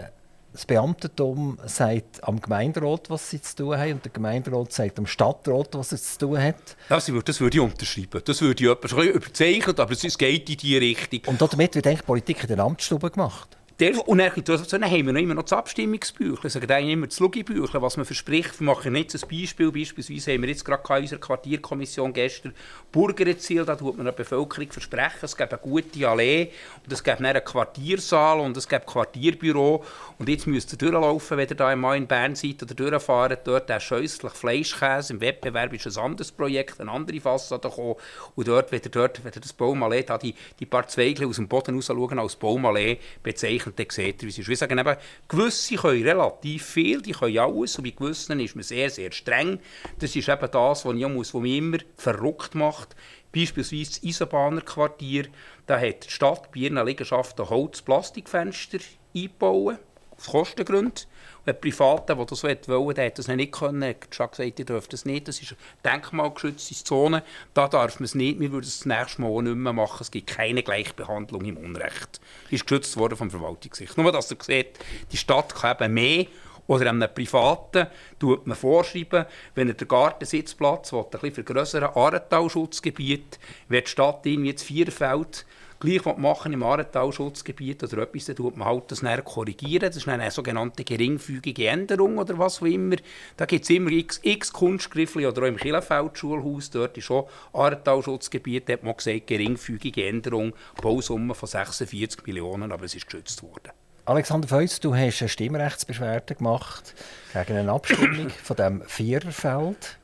[0.55, 5.05] das Beamtentum sagt am Gemeinderat, was sie zu tun haben, und der Gemeinderat sagt am
[5.05, 6.77] Stadtrat, was er zu tun hat.
[6.87, 8.21] Das würde, das würde ich unterschreiben.
[8.23, 11.19] Das würde ich etwas überzeichnen, aber es geht in diese Richtung.
[11.25, 13.57] Und damit wird eigentlich Politik in der Amtsstube gemacht?
[13.77, 14.31] Und dann,
[14.69, 18.05] dann haben wir noch immer noch das Abstimmungsbüchlein, sagen eigentlich immer das Lugibüchlein, was man
[18.05, 18.57] verspricht.
[18.61, 22.53] Wir machen jetzt ein Beispiel, beispielsweise haben wir jetzt gerade in unserer Quartierkommission gestern
[22.93, 26.51] Burgerziel, da tut man der Bevölkerung versprechen, es gibt eine gute Allee
[26.85, 29.83] und es gibt einen Quartiersaal und es gibt Quartierbüro.
[30.19, 33.67] Und jetzt müsst ihr durchlaufen, wenn ihr da einmal in Bern seid oder durchfahren, dort
[33.67, 37.95] der scheußlich Fleischkäse, im Wettbewerb ist ein anderes Projekt, eine andere Fassade gekommen.
[38.35, 41.35] Und dort, wenn ihr, dort, wenn ihr das Baumallee, da die, die paar Zweige aus
[41.35, 44.47] dem Boden raus schauen, als Baumallee bezeichnet, und dann seht ihr, wie es ist.
[44.47, 44.95] Wir sagen eben,
[45.27, 49.59] gewisse können relativ viel, die können alles, und bei gewissen ist man sehr, sehr streng.
[49.99, 52.95] Das ist eben das, was, ich muss, was mich immer verrückt macht.
[53.33, 55.27] Beispielsweise das Eisenbahnerquartier,
[55.65, 58.79] da hat die Stadt bei ihren Liegenschaften Holz-Plastikfenster
[59.13, 59.79] eingebaut,
[60.17, 61.05] aus Kostengründen.
[61.45, 63.81] Ein Privater, der das wollte, der hat das nicht können.
[63.83, 65.27] Er hat gesagt, ihr dürft das nicht.
[65.27, 67.23] Das ist eine denkmalgeschützte Zone.
[67.53, 68.39] Da darf man es nicht.
[68.39, 69.97] Wir würden es das nächste Mal auch nicht mehr machen.
[70.01, 72.19] Es gibt keine Gleichbehandlung im Unrecht.
[72.49, 73.97] Ist geschützt worden vom Verwaltungsgericht.
[73.97, 74.79] Nur, dass ihr seht,
[75.11, 76.25] die Stadt kann eben mehr
[76.67, 77.87] oder einem Privaten
[78.19, 84.25] tut man vorschreiben, wenn er den Gartensitzplatz will, ein bisschen vergrößern, Ahrtal-Schutzgebiet, wird die Stadt
[84.25, 85.45] irgendwie jetzt Vierfeld
[85.79, 89.89] gleich machen im Ahrtal-Schutzgebiet oder etwas, dann tut man halt das näher korrigieren.
[89.89, 92.95] Das ist eine sogenannte geringfügige Änderung oder was auch immer.
[93.37, 98.69] Da gibt es immer x, x Kunstgriffli oder auch im Killefeld-Schulhaus, dort ist schon Ahrtal-Schutzgebiet,
[98.69, 103.71] da hat man gesagt, geringfügige Änderung, Bausumme von 46 Millionen, aber es ist geschützt worden.
[104.07, 106.93] Alexander Feutz, du hast eine Stimmrechtsbeschwerde gemacht
[107.33, 109.97] gegen eine Abstimmung von dem Viererfeld.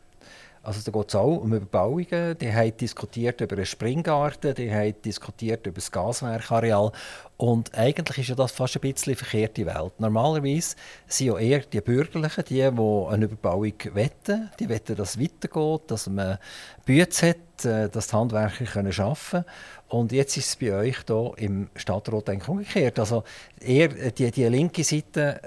[0.64, 2.38] Also da geht es auch um Überbauungen.
[2.38, 6.92] Die haben diskutiert über einen Springgarten, die haben diskutiert über das Gaswerkareal.
[7.38, 9.94] Und eigentlich ist ja das fast ein bisschen eine verkehrte Welt.
[10.00, 10.76] Normalerweise
[11.08, 14.52] sind ja eher die Bürgerlichen, die, die eine Überbauung wetten.
[14.60, 16.38] Die wetten, dass es weitergeht, dass man
[16.86, 19.46] Bütze hat, äh, dass die Handwerker arbeiten können.
[19.88, 23.00] Und jetzt ist es bei euch hier im Stadtrat eigentlich umgekehrt.
[23.00, 23.24] Also
[23.60, 25.42] eher die, die linke Seite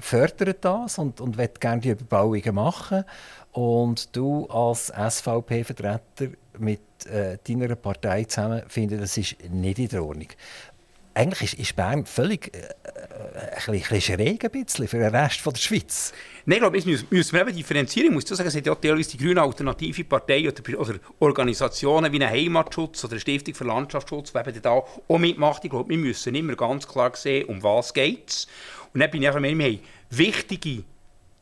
[0.00, 3.04] fördert das und, und will gerne die Überbauungen machen.
[3.54, 10.04] Und du als SVP-Vertreter mit äh, deiner Partei zusammen findest, das ist nicht in der
[10.04, 10.26] Ordnung.
[11.14, 12.64] Eigentlich ist, ist Bern völlig äh, äh
[13.66, 16.12] ein bisschen ein bisschen für den Rest von der Schweiz.
[16.46, 18.08] Nein, ich glaube, jetzt müssen, wir differenzieren.
[18.08, 22.20] Ich muss sagen, es hat ja teilweise die grüne alternative Partei oder, oder, Organisationen wie
[22.20, 25.64] eine Heimatschutz oder eine Stiftung für Landschaftsschutz, die eben da auch mitmacht.
[25.64, 28.48] Ich glaube, wir müssen immer ganz klar sehen, um was es geht.
[28.92, 30.82] Und dann bin ich einfach wir haben wichtige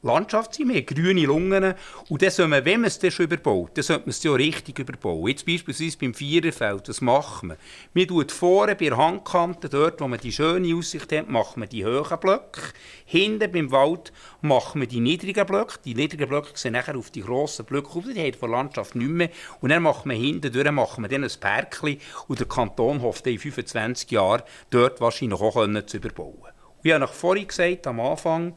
[0.03, 1.75] Landschaft sein, wir grüne Lungen.
[2.09, 4.33] Und dann soll man, wenn man es dann schon überbaut, dann sollte man es ja
[4.33, 5.29] richtig überbauen.
[5.29, 7.57] Jetzt beispielsweise beim Viererfeld, was machen wir?
[7.95, 11.69] Wir tun vorne bei der Handkante, dort wo man die schöne Aussicht hat, machen wir
[11.69, 12.61] die hohen Blöcke.
[13.05, 15.79] Hinten beim Wald machen wir die niedrigen Blöcke.
[15.85, 18.97] Die niedrigen Blöcke sehen nachher auf die grossen Blöcke auf, die haben von der Landschaft
[18.97, 19.31] nicht mehr.
[19.61, 23.27] Und dann machen wir hinten durch machen wir dann ein Perkli und der Kanton hofft
[23.27, 26.35] in 25 Jahren dort wahrscheinlich auch können zu überbauen.
[26.83, 28.55] Und ich habe vorhin gesagt, am Anfang,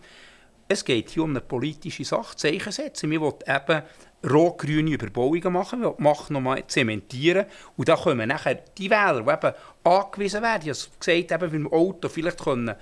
[0.67, 3.11] es geht hier um eine politische Sache, Zeichen setzen.
[3.11, 3.83] Wir wollen eben
[4.27, 7.45] rot-grüne Überbauungen machen, wir wollen machen nochmal zementieren.
[7.77, 11.73] Und da können nachher die Wähler, die eben angewiesen werden, ich habe gesagt, eben beim
[11.73, 12.75] Auto vielleicht können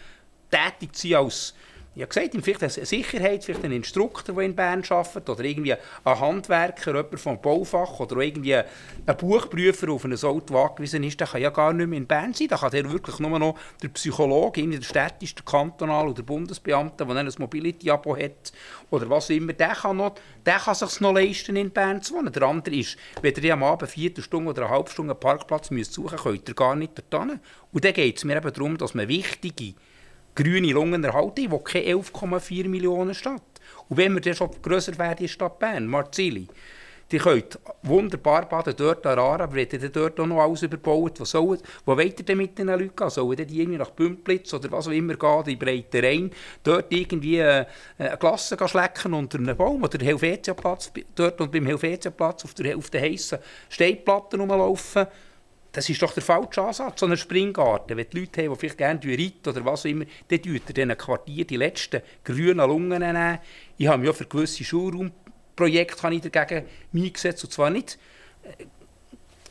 [0.50, 1.54] tätig sein als
[1.96, 5.74] ich habe gesagt, vielleicht eine Sicherheit, vielleicht ein Instruktor, der in Bern arbeitet, oder irgendwie
[5.74, 11.20] ein Handwerker, jemand vom Baufach, oder irgendwie ein Buchprüfer, der auf ein Auto angewiesen ist,
[11.20, 12.48] der kann ja gar nicht mehr in Bern sein.
[12.48, 17.06] Da kann der wirklich nur noch der Psychologe, der städtische, der Kantonal oder der Bundesbeamte,
[17.06, 18.54] der ein Mobility-Abo hat,
[18.90, 22.34] oder was immer, der kann, noch, der kann sich noch leisten, in Bern zu wohnen.
[22.34, 25.68] Der andere ist, wenn ihr am Abend eine Viertelstunde oder eine halbe Stunde einen Parkplatz
[25.68, 27.40] suchen müsst, könnt ihr gar nicht dorthin.
[27.72, 29.76] Und dann geht es mir eben darum, dass man wichtige
[30.36, 33.42] grüne Lungen wo keine 11,4 Millionen Stadt.
[33.90, 36.48] Und wenn wir dann schon grösser werden in Stadt Bern, Marzili,
[37.12, 41.20] die könnt wunderbar baden dort an Aare, aber wenn ihr dort auch noch alles überbaut,
[41.20, 43.10] was soll, wo wollt ihr denn mit den Leuten gehen?
[43.10, 46.32] Sollen die irgendwie nach Bümplitz oder was auch immer gehen, die Breite rein,
[46.64, 47.66] dort irgendwie äh,
[48.00, 52.90] eine Klasse schlecken unter einem Baum oder Helvetiaplatz, dort und beim Helvetiaplatz auf der, auf
[52.90, 53.38] der heissen
[53.70, 55.06] Steinplatte rumlaufen?
[55.74, 57.98] Das ist doch der falsche Ansatz, so einen Springgarten.
[57.98, 60.60] Wenn die Leute haben, die vielleicht gerne reiten oder was auch immer, dann tut ihr
[60.60, 63.40] diesen Quartier die letzten grünen Lungen nehmen.
[63.80, 67.98] Ich habe mich ja für gewisse Schulraumprojekte dagegen eingesetzt, und zwar nicht
[68.44, 68.66] äh,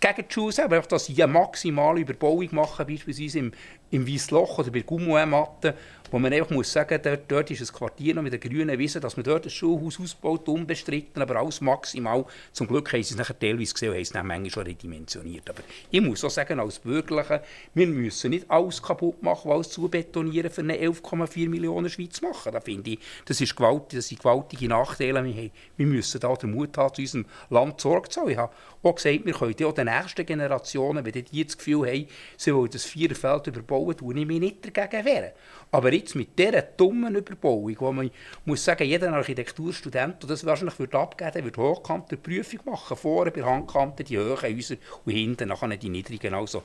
[0.02, 3.52] gegen die Schule selber, dass sie eine maximale Überbauung machen, beispielsweise im,
[3.90, 5.74] im Weissloch oder bei Gummoematten,
[6.10, 9.00] wo man einfach muss sagen, dort, dort ist ein Quartier noch mit der grünen Wiese,
[9.00, 12.26] dass man dort ein Schulhaus ausbaut, unbestritten, aber alles maximal.
[12.52, 15.48] Zum Glück haben sie es nachher teilweise gesehen und haben es dann manchmal schon redimensioniert.
[15.48, 20.50] Aber ich muss auch sagen, als Bürgerliche, wir müssen nicht alles kaputt machen, alles zubetonieren,
[20.50, 22.52] für eine 11,4 Millionen Schweiz machen.
[22.52, 25.24] Da finde ich, das, ist gewaltig, das sind gewaltige Nachteile.
[25.24, 28.30] Wir, wir müssen da den Mut haben, zu unserem Land Sorge zu haben.
[28.30, 32.06] Ich habe auch gesagt, wir können auch den nächsten Generationen, wenn die das Gefühl haben,
[32.36, 35.32] sie wollen das Viererfeld überbauen, tue ich mich nicht dagegen wehren.
[35.70, 38.10] Aber jetzt mit dieser dummen Überbauung, wo man
[38.44, 43.30] muss sagen, jeder Architekturstudent, der das wahrscheinlich würde abgeben würde, würde hochkante Prüfung machen, vorne
[43.30, 46.34] bei Handkante die hohen Häuser und hinten nachher die niedrigen.
[46.34, 46.62] Also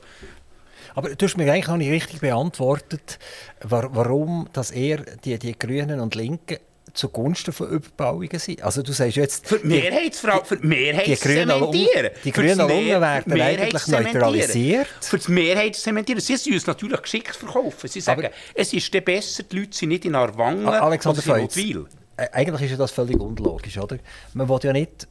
[0.94, 3.18] aber du hast mir eigentlich noch nicht richtig beantwortet,
[3.62, 6.58] warum dass er die, die Grünen und Linken
[6.98, 8.62] zugunsten von Überbauungen sind.
[8.62, 9.46] Also du sagst jetzt...
[9.46, 12.10] Für die Mehrheitsfrau, für die Mehrheitszementieren.
[12.24, 14.88] Die grünen Lungen werden eigentlich neutralisiert.
[15.00, 16.20] Für die Mehrheitszementieren.
[16.20, 17.88] Sie sollen uns natürlich geschickt verkaufen.
[17.88, 21.86] Sie sagen, Aber es ist besser, die Leute sind nicht in Arwangen Alexander oder in
[22.32, 23.98] Eigentlich ist ja das völlig unlogisch, oder?
[24.34, 25.06] Man will ja nicht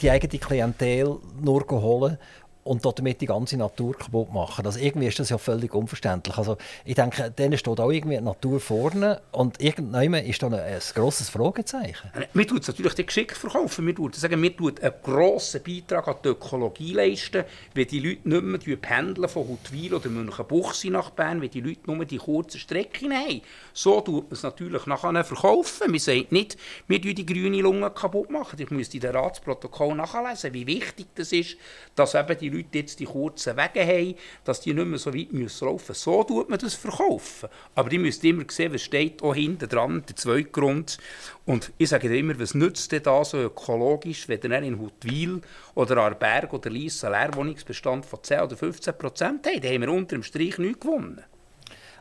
[0.00, 2.18] die eigene Klientel nur holen
[2.64, 4.64] und damit die ganze Natur kaputt machen.
[4.64, 6.36] Also irgendwie ist das ja völlig unverständlich.
[6.36, 10.54] Also ich denke, denen steht auch irgendwie die Natur vorne und irgendwann ist da ein,
[10.54, 12.10] ein grosses Fragezeichen.
[12.32, 13.86] Wir tun es natürlich geschickt verkaufen.
[13.86, 18.66] Wir sagen, wir tun einen grossen Beitrag an die Ökologie leisten, wenn die Leute nicht
[18.66, 23.12] mehr pendeln von Huttwil oder Münchenbuchsee nach Bern, wenn die Leute nur die kurzen Strecken
[23.12, 23.42] haben.
[23.74, 25.92] So tut man es natürlich nachher verkaufen.
[25.92, 26.56] Wir sagen nicht,
[26.88, 28.58] wir tun die grüne Lunge kaputt machen.
[28.58, 31.56] Ich müsste in den Ratsprotokoll nachlesen, wie wichtig das ist,
[31.94, 34.14] dass eben die Leute jetzt die kurzen Wege haben,
[34.44, 36.02] dass die nicht mehr so weit müssen laufen müssen.
[36.02, 37.48] So tut man das verkaufen.
[37.74, 40.98] Aber die müsst immer sehen, was steht auch hinten dran, der zweite Grund.
[41.46, 45.40] Und ich sage immer, was nützt denn da so ökologisch, wenn ihr in Huttwil
[45.74, 49.64] oder Arberg oder Lies einen Leerwohnungsbestand von 10 oder 15 Prozent habt?
[49.64, 51.22] Da haben wir unter dem Strich nichts gewonnen.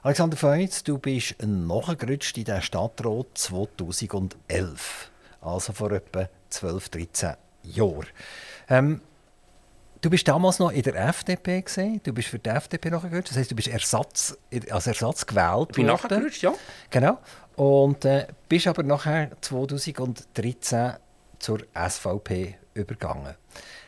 [0.02, 8.08] Alexander Feutz, du bist nachgerutscht in den Stadtrat 2011, also vor etwa 12, 13 Jahren.
[8.68, 9.02] Ähm,
[10.04, 12.02] Du bist damals noch in der FDP gesehen.
[12.04, 13.30] Du bist für die FDP nachgerutscht.
[13.30, 14.38] Das heißt, du bist Ersatz,
[14.70, 16.02] als Ersatz gewählt ich bin worden.
[16.04, 16.54] nachgerutscht, ja.
[16.90, 17.20] Genau.
[17.56, 20.96] Und äh, bist aber nachher 2013
[21.40, 23.36] zur SVP übergegangen.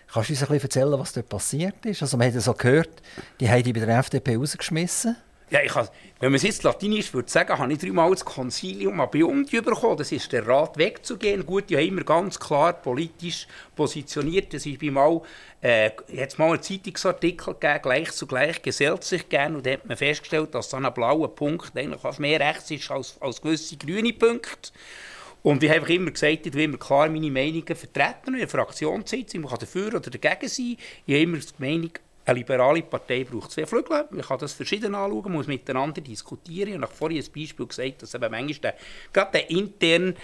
[0.08, 2.02] Kannst du uns ein bisschen erzählen, was dort passiert ist?
[2.02, 3.02] Also, man hat ja so gehört,
[3.42, 5.18] die haben dich bei der FDP rausgeschmissen.
[5.52, 9.00] Ja, ich has, wenn man es jetzt latinisch würde sagen, habe ich dreimal das Konzilium
[9.00, 9.96] Abiunti bekommen.
[9.96, 11.46] Das ist der Rat wegzugehen.
[11.46, 14.52] Gut, ich habe immer ganz klar politisch positioniert.
[14.52, 15.22] Das ist mal,
[15.62, 15.92] äh,
[16.38, 19.56] mal einen Zeitungsartikel gegeben, gleich zu gleich gesellt sich gern.
[19.56, 23.22] Und da hat man festgestellt, dass so ein blauer Punkt eigentlich mehr rechts ist als,
[23.22, 24.72] als gewisse grüne Punkte.
[25.44, 28.34] Und ich habe immer gesagt, ich will immer klar meine Meinungen vertreten.
[28.34, 30.78] In der Fraktionssitzung, man kann dafür oder dagegen sein.
[31.06, 31.92] Ich habe immer die Meinung,
[32.26, 34.06] eine liberale Partei braucht zwei Flügel.
[34.10, 36.74] Man kann das verschieden anschauen, muss miteinander diskutieren.
[36.74, 38.76] Ich habe vorhin ein Beispiel gesagt, dass eben manchmal der,
[39.14, 40.16] gerade der interne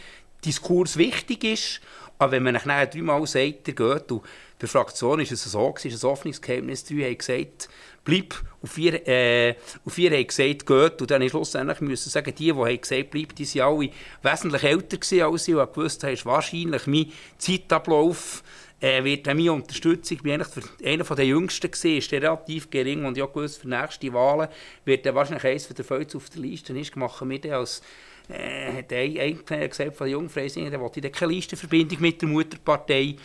[0.44, 1.82] Diskurs wichtig ist.
[2.18, 4.24] Aber wenn man nachher dreimal sagt, der geht, und
[4.62, 7.70] der Fraktion ist es so, es ist ein offenes Geheimnis, drei haben gesagt,
[8.04, 11.02] bleib, und vier, äh, und vier haben gesagt, geht.
[11.02, 13.90] Und dann schlussendlich müssen sagen, die, die haben gesagt, bleib, die waren alle
[14.22, 18.44] wesentlich älter als ich und gewusst haben, wahrscheinlich mein Zeitablauf
[18.82, 23.20] äh, wird meine Unterstützung, ich bin eigentlich einer der Jüngsten gesehen, ist relativ gering und
[23.20, 24.50] habe gewusst, für nächste Wahlen
[24.86, 27.82] wird er wahrscheinlich eins von der Feuze auf der Liste ist, machen wir dann als
[28.30, 33.15] äh, hat gesagt von den Jungfreisinger, der wollte keine Listenverbindung mit der Mutterpartei.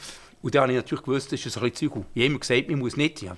[0.43, 2.05] Und da habe ich natürlich gewusst, das ist ein bisschen Zeug.
[2.15, 3.37] Ich habe immer gesagt, man muss nicht, ja,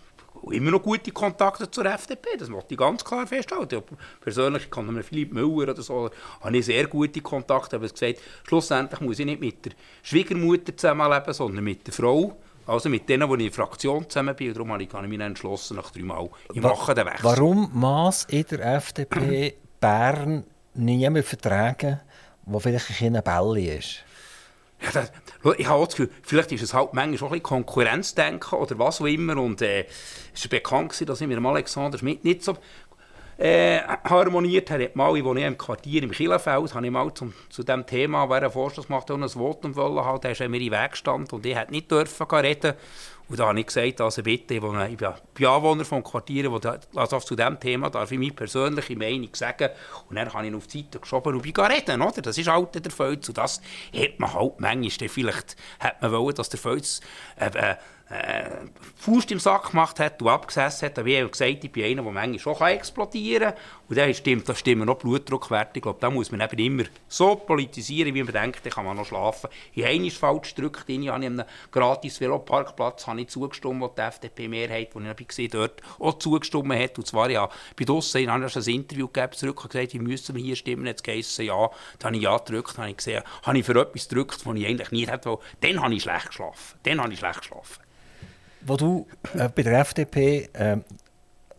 [0.51, 3.83] immer noch gute Kontakte zur FDP, das möchte ich ganz klar festhalten.
[4.21, 9.01] Persönlich kann man Philipp Müller oder so, habe ich sehr gute Kontakte, aber gesagt, schlussendlich
[9.01, 12.37] muss ich nicht mit der Schwiegermutter zusammenleben, sondern mit der Frau.
[12.67, 14.49] Also mit denen, die ich in der Fraktion zusammen bin.
[14.49, 17.25] Und darum habe ich mich entschlossen, nach drei Mal, ich mache den Wechsel.
[17.25, 22.01] Warum Maß in der FDP Bern niemand vertragen,
[22.45, 24.05] der vielleicht ein Bälle ist?
[24.81, 25.13] Ja, das,
[25.59, 29.01] ich habe das Gefühl, vielleicht ist es halt manchmal auch ein bisschen Konkurrenzdenken oder was
[29.01, 29.37] auch immer.
[29.37, 29.87] Und äh,
[30.33, 32.57] es ist bekannt, dass ich mit dem Alexander Schmidt nicht so
[33.39, 34.91] äh, harmoniert habe.
[34.95, 38.43] Mal, ich wohne im Quartier im Kielenfeld, habe ich mal zum, zu diesem Thema, wer
[38.43, 40.21] einen Vorstoß gemacht hat, ein Votum wollen haben.
[40.21, 42.75] Der ist mir in den Weg gestanden und ich hätte nicht reden
[43.29, 46.59] und da habe ich gesagt, also bitte, ich, bin Anwohner vom Quartier, wo
[46.95, 49.69] also zu diesem Thema darf ich meine persönliche Meinung sagen.
[50.09, 52.23] Und dann habe ich ihn auf die Seite geschoben und bin reden, oder?
[52.23, 53.29] Das ist halt der Fels.
[53.29, 53.61] Und das
[53.95, 57.01] hat man halt manchmal, vielleicht hat man wollen, dass der Fels
[57.37, 57.75] äh,
[58.97, 62.13] Faust im Sack gemacht hat und abgesessen hat, wie er gesagt ich bin einer, der
[62.13, 63.61] manchmal schon explodieren kann.
[63.89, 65.73] Und dann stimmt, da stimmen noch Blutdruckwerte.
[65.75, 68.97] Ich glaube, da muss man eben immer so politisieren, wie man denkt, dann kann man
[68.97, 69.51] noch schlafen.
[69.75, 74.01] Ich habe einmal falsch gedrückt, ich habe einem gratis Veloparkplatz habe ich zugestimmt, wo die
[74.01, 76.97] FDP-Mehrheit, die ich gesehen dort auch zugestimmt hat.
[76.97, 80.57] Und zwar, ja, bei draussen ich ein Interview gegeben, zurück und gesagt, ich müsste hier
[80.57, 81.71] stimmen, jetzt geheißen, ja.
[81.99, 84.57] Dann habe ich ja gedrückt, dann habe ich gesehen, habe ich für etwas gedrückt, was
[84.57, 85.39] ich eigentlich nicht hätte.
[85.61, 86.79] Dann habe ich schlecht geschlafen.
[86.85, 87.83] Dann habe ich schlecht geschlafen.
[88.63, 90.79] Wo du äh, bei der FDP, äh,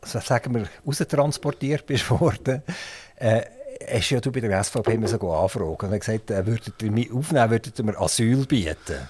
[0.01, 2.63] sagen wir, raustransportiert bist worden,
[3.15, 3.41] äh,
[3.87, 7.49] hast ja du bei der SVP müssen anfragen und gesagt, äh, würdet ihr mich aufnehmen,
[7.49, 9.07] würdet ihr mir Asyl bieten?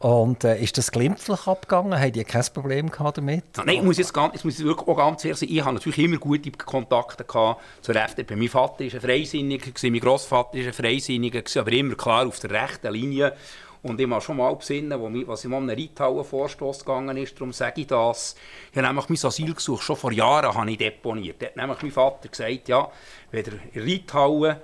[0.00, 2.00] Und äh, ist das glimpflich abgegangen?
[2.00, 3.44] Habt ihr kein Problem gehabt damit?
[3.58, 5.98] Nein, ich muss jetzt ganz, ich muss wirklich auch ganz ehrlich sein, ich habe natürlich
[5.98, 8.34] immer gute Kontakte gehabt zur FDP.
[8.34, 12.50] Mein Vater war ein Freisinniger, mein Großvater war ein Freisinniger, aber immer klar auf der
[12.50, 13.34] rechten Linie.
[13.82, 17.80] Und ich habe schon mal besinnen, wo was in einem Reithauen-Vorstoss gegangen ist, darum sage
[17.80, 18.34] ich das.
[18.70, 21.40] Ich habe nämlich mein Asylgesuch schon vor Jahren habe ich deponiert.
[21.40, 22.90] Da hat nämlich mein Vater gesagt, ja,
[23.30, 24.56] wenn der Reithauen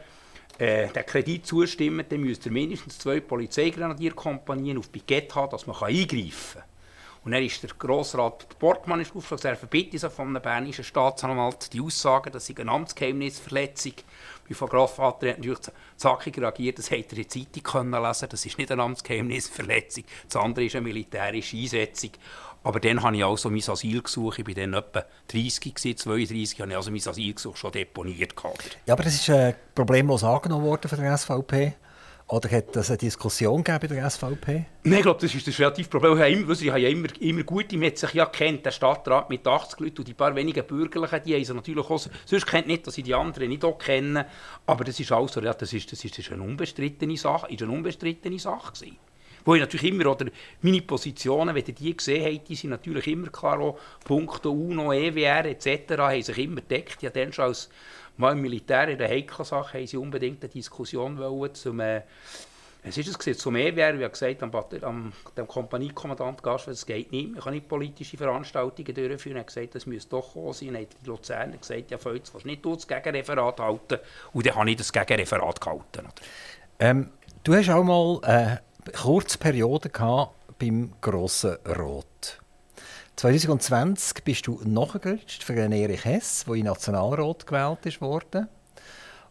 [0.59, 5.76] äh, den Kredit zustimmt, dann müsst ihr mindestens zwei Polizeigrenadierkompanien auf Pikett haben, dass man
[5.76, 6.64] eingreifen kann.
[7.26, 11.81] Und dann ist der Grossrat Borgmann aufgeschlagen, gesagt, er verbitte von einem bernischen Staatsanwalt die
[11.81, 13.94] Aussage, dass sie eine Amtsgeheimnisverletzung
[14.48, 15.61] mein Grossvater hat natürlich
[15.96, 20.04] zackig reagiert, das hätte er in der Zeitung können lesen das ist nicht eine Amtsgeheimnisverletzung,
[20.28, 22.11] das andere ist eine militärische Einsetzung.
[22.62, 26.76] Aber dann habe ich also mein Asylgesuch, ich war dann etwa 30, 32, habe ich
[26.76, 28.35] also mein Asylgesuch schon deponiert.
[28.87, 31.74] Ja, aber das ist äh, problemlos angenommen worden von der SVP.
[32.28, 34.64] Oder hat es eine Diskussion bei der SVP?
[34.82, 36.14] Nein, ich glaube, das ist das relativ Problem.
[36.14, 39.30] Ich habe immer, ich ja immer, immer gute, man hat sich ja kennt, der Stadtrat
[39.30, 42.66] mit 80 Leuten und die paar wenigen Bürgerlichen, die haben sie natürlich auch, sonst kennt
[42.66, 44.24] nicht, dass sie die anderen nicht auch kennen,
[44.66, 47.62] aber das ist also, ja, das ist, das ist, das ist eine unbestrittene Sache, ist
[47.62, 48.96] eine unbestrittene Sache gewesen.
[49.44, 50.26] Wo ich natürlich immer, oder
[50.62, 54.92] meine Positionen, wenn ihr die gesehen habt, die sind natürlich immer klar, auch Punkte UNO,
[54.92, 55.96] EWR etc.
[55.96, 57.00] haben sich immer gedeckt.
[57.02, 57.70] Ja, dann schon als
[58.16, 62.02] mal im Militär in der heiklen Sache haben sie unbedingt eine Diskussion wollen zum äh,
[62.88, 64.52] es ist es gesehen, zum EWR, wie er gesagt am,
[64.83, 69.37] am dem Kompaniekommandant Gaschwitz, es geht nicht, man kann nicht politische Veranstaltungen durchführen.
[69.37, 70.72] Er hat gesagt, das müsste doch kommen sein.
[70.72, 73.98] Dann hat die Luzerner gesagt, ja, willst du nicht das Gegenreferat halten.
[74.33, 76.07] Und dann habe ich das Gegenreferat gehalten.
[76.79, 77.11] Ähm,
[77.42, 82.38] du hast auch mal eine kurze Periode gehabt beim Grossen Rot.
[83.16, 88.48] 2020 bist du nachgerutscht für den Erich Hess, der in Nationalrat gewählt wurde.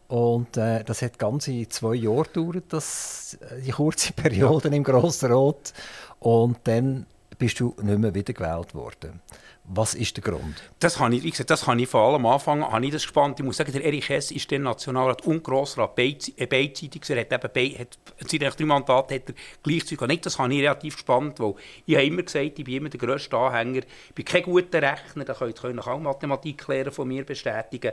[0.08, 5.32] Und äh, das hat ganze zwei Jahre gedauert, das, äh, die kurze Periode im Grossen
[5.32, 5.72] Rot.
[6.18, 7.06] Und dann
[7.38, 9.20] bist du nicht mehr wiedergewählt worden.
[9.68, 10.62] Was ist der Grund?
[10.78, 13.02] Das habe ich, wie gesagt, das habe ich vor allem am Anfang habe ich das
[13.02, 13.40] gespannt.
[13.40, 17.02] Ich muss sagen, der Erich Hess ist der Nationalrat und Grossrat äh, beidseitig.
[17.08, 17.98] Er hat eben bei, hat,
[18.28, 20.24] seine drei Mandate hat er gleichzeitig nicht.
[20.24, 23.36] Das habe ich relativ gespannt, weil ich habe immer gesagt, ich bin immer der grösste
[23.36, 23.82] Anhänger.
[24.08, 27.90] Ich bin kein guter Rechner, da könnt ihr auch Mathematiklehrer von mir bestätigen.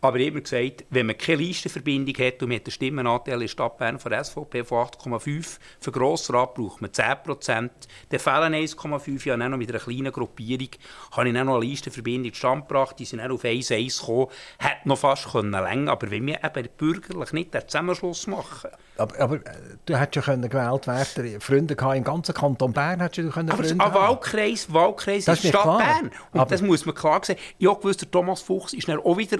[0.00, 3.34] Aber ich habe immer gesagt, wenn man keine Listenverbindung hat und man hat einen Stimmenanteil
[3.34, 7.72] in der Stadt Bern von der SVP von 8,5, für Grossrat braucht man 10 Prozent,
[8.08, 10.70] dann fehlen 1,5 ja noch mit einer kleinen Gruppierung
[11.12, 14.88] habe ich dann noch eine Listenverbindung zustande gebracht, die sind dann auf 1-1 gekommen, hätte
[14.88, 18.70] noch fast können länger, aber wenn wir eben bürgerlich nicht den Zusammenschluss machen.
[18.96, 19.40] Aber, aber äh,
[19.86, 23.62] du hättest ja gewählt werden Freunde gehabt, im ganzen Kanton Bern hättest du können aber
[23.62, 23.94] Freunde haben.
[23.94, 25.78] Wahlkreis, Wahlkreis das ist Stadt klar.
[25.78, 26.10] Bern.
[26.32, 27.36] Und aber das muss man klar sehen.
[27.58, 29.38] Ich habe gewusst, der Thomas Fuchs ist dann auch wieder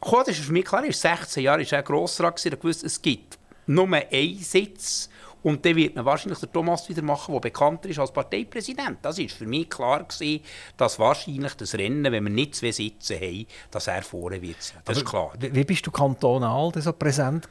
[0.00, 2.84] gekommen, das ist für mich klar, er ist 16 Jahre, er Grossrat gewesen, er gewusst,
[2.84, 5.09] es gibt nur einen Sitz
[5.42, 8.98] und dann wird man wahrscheinlich der Thomas wieder machen, der bekannter ist als Parteipräsident.
[9.02, 10.42] Das ist für mich klar gewesen,
[10.76, 14.80] dass wahrscheinlich das Rennen, wenn wir nicht zwei Sitze haben, dass er vorne wird sein.
[14.84, 15.32] Das Aber ist klar.
[15.38, 17.48] Wie bist du kantonal so präsent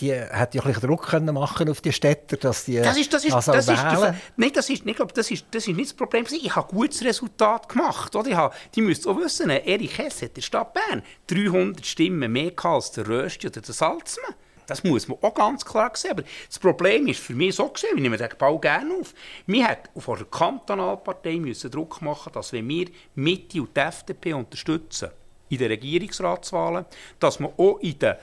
[0.00, 3.12] die, hat die ein bisschen Druck können machen auf die Städte, dass die das ist,
[3.12, 5.76] das ist, das, das ist der, Nein, das ist, ich glaube, das ist, das ist
[5.76, 6.24] nicht das Problem.
[6.30, 8.14] Ich habe ein gutes Resultat gemacht.
[8.14, 8.28] Oder?
[8.28, 12.30] Ich habe, die müsst auch wissen, Erich Hess hat in der Stadt Bern 300 Stimmen
[12.30, 14.34] mehr als der Rösti oder der Salzmann.
[14.66, 16.12] Das muss man auch ganz klar sehen.
[16.12, 19.14] Aber das Problem ist für mich so gesehen, ich nehme den Bau gerne auf.
[19.46, 24.32] Wir hätten von der Kantonalpartei müssen Druck machen, dass wenn wir Mitte und die FDP
[24.32, 25.10] unterstützen
[25.48, 26.86] in den Regierungsratswahlen,
[27.20, 28.14] dass wir auch in den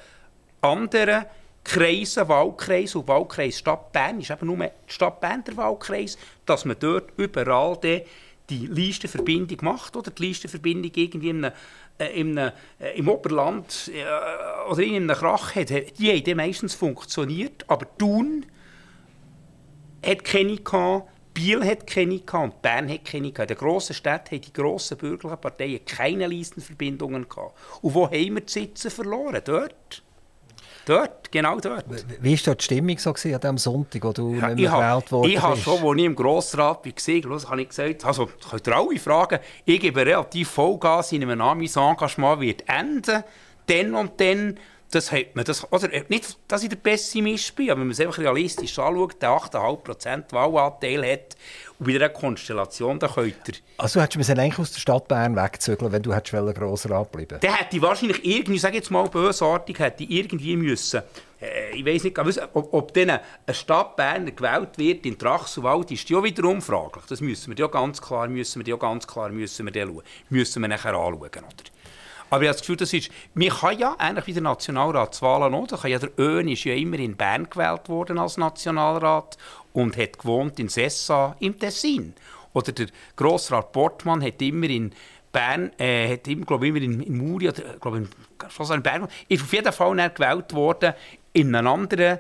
[0.61, 1.25] anderen
[1.63, 6.65] Kreisen, Wahlkreis und Wahlkreis Stadt Bern, ist eben nur die Stadt Bern der Wahlkreis, dass
[6.65, 7.77] man dort überall
[8.49, 11.55] die Listenverbindung macht oder die Listenverbindung irgendwie in einem
[12.01, 12.51] äh, im, äh,
[12.95, 18.45] im Oberland äh, oder in einem Krach hat, die haben meistens funktioniert, aber Thun
[20.05, 23.51] hat keine gehabt, Biel hat keine gehabt und Bern hat keine gehabt.
[23.51, 27.55] In den grossen Städten haben die grossen bürgerlichen Parteien keine Listenverbindungen gehabt.
[27.81, 29.41] Und wo haben wir die Sitze verloren?
[29.45, 30.03] Dort.
[30.85, 31.85] Dort, genau dort.
[32.21, 34.71] Wie war dort die Stimmung so an diesem Sonntag, wo du Ja, nicht ich mehr
[34.71, 38.29] gewählt habe worden ich habe schon, als ich im Grossrat war, habe ich gesagt, also
[38.49, 43.23] könnt ihr alle fragen, ich gebe relativ Vollgas in einem an, mein Engagement wird enden,
[43.67, 44.57] dann und dann,
[44.91, 47.91] das hat man, das, oder äh, nicht, dass ich der Pessimist bin, aber wenn man
[47.91, 51.35] es einfach realistisch anschaut, der 8,5% Wahlanteil hat,
[51.79, 55.35] und bei dieser Konstellation, da könnt ihr Also du hättest eigentlich aus der Stadt Bern
[55.35, 60.03] wegzügeln wenn du hättest Grossrat bleiben Der hätte wahrscheinlich irgendwie, sage jetzt mal bösartig, hätte
[60.03, 61.01] irgendwie müssen,
[61.41, 66.09] äh, ich weiß nicht, ob, ob dann eine Stadt Berner gewählt wird in Trachselwald, ist
[66.09, 67.05] ja wiederum fraglich.
[67.07, 70.03] Das müssen wir ja ganz klar, müssen wir ja ganz klar, müssen wir schauen.
[70.29, 71.80] Müssen wir nachher anschauen, oder?
[72.31, 75.67] Aber ich habe das Gefühl, das ist, man kann ja, ähnlich wie der Nationalratswahlen auch,
[75.67, 79.37] da kann ja der Öhn ist ja immer in Bern gewählt worden als Nationalrat
[79.73, 82.13] und hat gewohnt in Sessa im Tessin.
[82.53, 84.93] Oder der Grossrat Portmann hat immer in
[85.33, 88.09] Bern, äh, hat immer, glaube immer in, in Muri oder äh, glaube in,
[88.75, 90.93] in Bern, ist auf jeden Fall gewählt worden
[91.33, 92.19] in einem anderen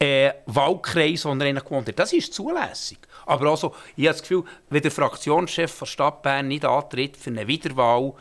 [0.00, 1.98] äh, Wahlkreis, wo er eigentlich gewohnt hat.
[2.00, 2.98] Das ist zulässig.
[3.24, 7.30] Aber also, ich habe das Gefühl, wenn der Fraktionschef der Stadt Bern nicht antritt für
[7.30, 8.14] eine Wiederwahl,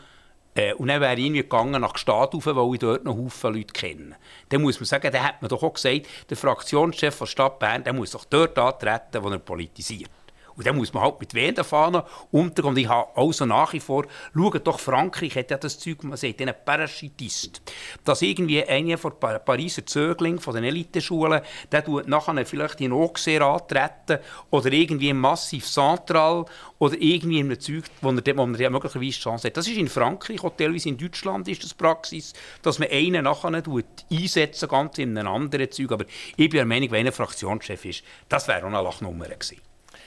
[0.56, 3.74] äh, und dann wäre ich gegangen nach Gstaad rauf, weil ich dort noch Haufen Leute
[3.74, 4.16] kenne.
[4.50, 7.84] Dann muss man sagen, dann hat man doch auch gesagt, der Fraktionschef der Stadt Bern,
[7.84, 10.10] der muss doch dort antreten, wo er politisiert.
[10.56, 12.70] Und dann muss man halt mit Fahnen untergehen.
[12.70, 16.18] Und ich habe also nach wie vor, schaut doch, Frankreich hat ja das Zeug, man
[16.18, 17.62] sagt, einen Parachutist.
[18.04, 21.42] Dass irgendwie einer von Pa- Pariser Zögling von den Eliteschulen,
[21.72, 26.46] der tut nachher vielleicht in Auxerre antreten oder irgendwie im Massiv Central
[26.80, 29.58] oder irgendwie in einem Zeug, wo er, wo man ja möglicherweise Chance hat.
[29.58, 33.64] Das ist in Frankreich, auch teilweise in Deutschland ist das Praxis, dass man einen nachher
[34.12, 35.92] einsetzen, ganz in einem anderen Zeug.
[35.92, 39.58] Aber ich bin der Meinung, wenn einer Fraktionschef ist, das wäre auch eine Lachnummer gewesen.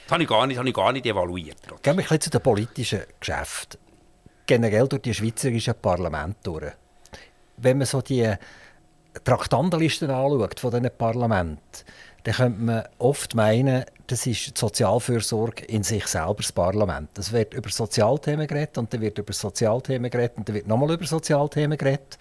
[0.07, 1.57] Das habe ich gar nicht, habe ich gar nicht evaluiert.
[1.67, 3.77] Gehen wir ein bisschen zu den politischen Geschäften.
[4.45, 6.71] Generell durch die schweizerischen Parlamente durch.
[7.57, 8.33] Wenn man so die
[9.25, 11.59] Traktandenlisten anschaut von diesen Parlamenten,
[12.23, 17.17] dann könnte man oft meinen, das ist die Sozialfürsorge in sich selber das Parlament.
[17.17, 20.91] Es wird über Sozialthemen geredet und dann wird über Sozialthemen geredet und dann wird nochmal
[20.91, 22.17] über Sozialthemen geredet.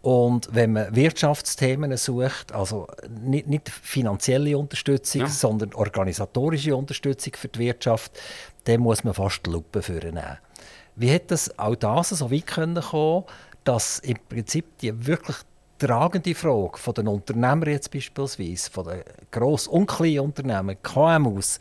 [0.00, 5.28] Und wenn man Wirtschaftsthemen sucht, also nicht, nicht finanzielle Unterstützung, Ja.
[5.28, 8.12] sondern organisatorische Unterstützung für die Wirtschaft,
[8.64, 10.38] dann muss man fast die Lupe vornehmen.
[10.94, 13.24] Wie hat das auch das so weit können kommen,
[13.64, 15.36] dass im Prinzip die wirklich
[15.78, 21.58] tragende Frage von den Unternehmern jetzt beispielsweise, von den Gross- und kleinen Unternehmen, KMUs,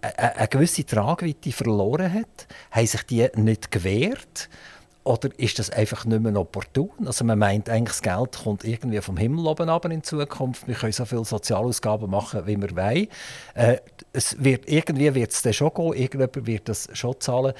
[0.00, 2.46] eine, eine gewisse Tragweite verloren hat?
[2.70, 4.48] Haben sich die nicht gewehrt?
[5.04, 6.90] Oder ist das einfach nicht mehr opportun?
[7.04, 10.68] Also man meint eigentlich, das Geld kommt irgendwie vom Himmel oben runter in Zukunft.
[10.68, 13.08] Wir können so viele Sozialausgaben machen, wie wir wollen.
[13.54, 13.78] Äh,
[14.12, 17.52] es wird, irgendwie wird es dann schon gehen, irgendjemand wird das schon zahlen.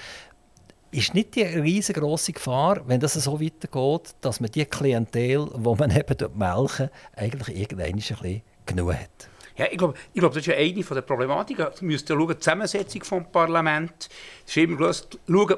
[0.93, 5.91] Ist nicht die riesengroße Gefahr, wenn das so weitergeht, dass man die Klientel, die man
[5.97, 9.32] eben melken, eigentlich irgendwann ein bisschen genug hat?
[9.57, 11.67] Ja, ich glaube, ich glaube, das ist ja eine der Problematiken.
[11.75, 14.09] Sie müsst ja schauen, die Zusammensetzung des Parlaments.
[14.47, 14.79] Es ist immer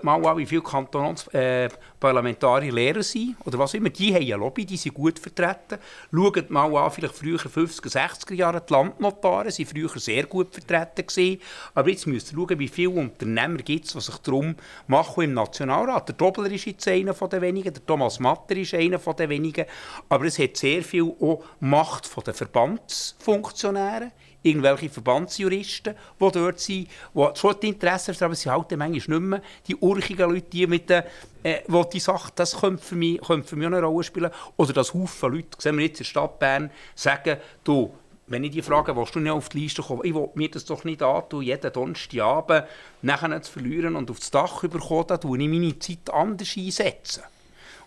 [0.02, 1.68] mal an, wie viele Kantonsparlamentarier äh,
[2.04, 3.88] Parlamentarier Lehrer sind oder was immer.
[3.88, 5.78] Die haben eine Lobby, die sind gut vertreten.
[6.12, 11.06] Schaut mal an, vielleicht früher 50er, 60er Jahre, die Landnotare sind früher sehr gut vertreten
[11.06, 11.40] gewesen.
[11.74, 14.54] Aber jetzt müsst ihr schauen, wie viele Unternehmer gibt es, die sich darum
[14.86, 16.08] machen im Nationalrat.
[16.08, 19.64] Der Dobler ist jetzt einer den wenigen, der Thomas Matter ist einer den wenigen.
[20.10, 24.12] Aber es hat sehr viel auch Macht den Verbandsfunktionären
[24.44, 29.28] irgendwelche Verbandsjuristen, die dort sind, die schon die Interessen haben, aber sie halten manchmal nicht
[29.28, 31.02] mehr die urchigen Leute, die mit den,
[31.42, 34.30] äh, wo die Sache, das könnte für, mich, könnte für mich eine Rolle spielen.
[34.56, 37.92] Oder dass Haufen Leute, sehen wir jetzt in der Stadt Bern, sagen, du,
[38.26, 40.64] wenn ich die frage, willst du nicht auf die Liste kommen, ich will mir das
[40.64, 42.64] doch nicht antun, jeden Donnerstagabend
[43.02, 47.22] nachher zu verlieren und aufs Dach überkommen, da tue ich meine Zeit anders einsetzen.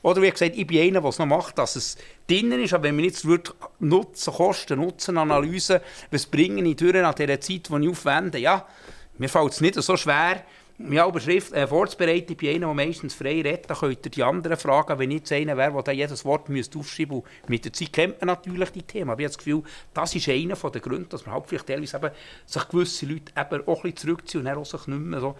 [0.07, 1.97] Oder wie gesagt, ich bin einer, der es noch macht, dass es
[2.29, 2.73] drinnen ist.
[2.73, 5.81] Aber wenn man jetzt würde Nutzen, Kosten, Nutzen-Analyse,
[6.11, 8.65] was bringe ich durch an dieser Zeit, die ich aufwende, ja,
[9.17, 10.45] mir fällt es nicht so schwer,
[10.77, 12.31] mich aber Schrift äh, vorzubereiten.
[12.31, 13.69] Ich bin einer, der meistens frei redet.
[13.69, 16.79] Da könnt ihr die anderen fragen, wenn ich jetzt einer wäre, der jedes Wort müsste
[16.79, 17.49] aufschreiben müsste.
[17.49, 19.09] Mit der Zeit kennt man natürlich die Themen.
[19.09, 21.97] Aber ich habe das Gefühl, das ist einer der Gründe, dass man halt vielleicht teilweise
[21.97, 22.11] eben
[22.45, 25.35] sich gewisse Leute eben auch ein bisschen zurückziehen und dann auch sich nicht mehr so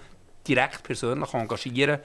[0.46, 2.00] direkt persönlich engagieren.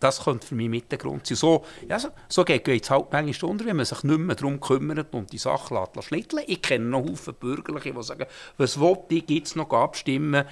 [0.00, 1.36] Das könnte für mich mit der Grund sein.
[1.36, 4.58] So, ja, so, so geht es halt manchmal unter, wenn man sich nicht mehr darum
[4.58, 6.42] kümmert und die Sache lässt schnitteln.
[6.46, 8.26] Ich kenne noch Haufen Bürgerliche, die sagen,
[8.56, 10.44] was will ich, es noch abstimmen?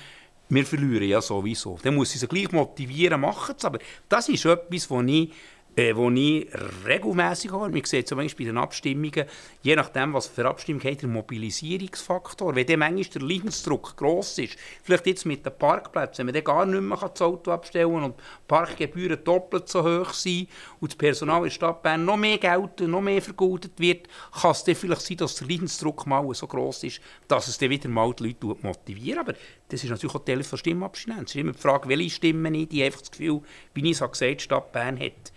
[0.50, 1.78] Wir verlieren ja sowieso.
[1.82, 3.64] Dann muss ich sie gleich motivieren, machen es.
[3.64, 3.78] Aber
[4.08, 5.32] das ist etwas, wo ich
[5.78, 6.48] äh, wo ich
[6.84, 7.70] regelmässig habe.
[7.70, 9.26] Man sieht zum Beispiel bei den Abstimmungen,
[9.62, 12.54] je nachdem, was für Abstimmung hat, der Mobilisierungsfaktor.
[12.56, 16.66] Wenn dann manchmal der Leidensdruck gross ist, vielleicht jetzt mit den Parkplätzen, wenn man gar
[16.66, 18.14] nicht mehr das Auto abstellen kann und
[18.48, 20.48] Parkgebühren doppelt so hoch sind
[20.80, 24.08] und das Personal in der Stadt Bern noch mehr Geld noch mehr vergoldet wird,
[24.40, 27.70] kann es dann vielleicht sein, dass der Leidensdruck mal so gross ist, dass es dann
[27.70, 29.18] wieder mal die Leute motiviert.
[29.18, 29.34] Aber
[29.68, 31.30] das ist natürlich auch Teil der Stimmabstinenz.
[31.30, 33.42] Es ist immer die Frage, welche Stimmen ich, die einfach das Gefühl,
[33.74, 35.32] wie ich es gesagt habe, die Stadt Bern hat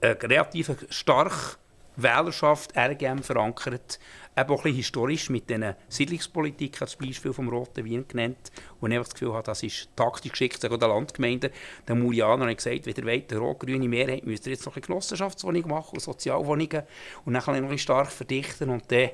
[0.00, 1.58] eine relativ stark
[1.96, 3.98] Wählerschaft RGM verankert,
[4.36, 8.96] eben auch ein historisch mit diesen Siedlungspolitik, als Beispiel vom Roten Wien genannt, wo ich
[8.96, 11.50] das Gefühl habe, das ist taktisch geschickt, sogar der Landgemeinde.
[11.86, 14.82] Der Murianer hat gesagt, wenn ihr wollt, eine rot-grüne Mehrheit, müsst ihr jetzt noch eine
[14.82, 16.82] Genossenschaftswohnung machen und Sozialwohnungen
[17.24, 19.10] und dann noch stark verdichten und dann,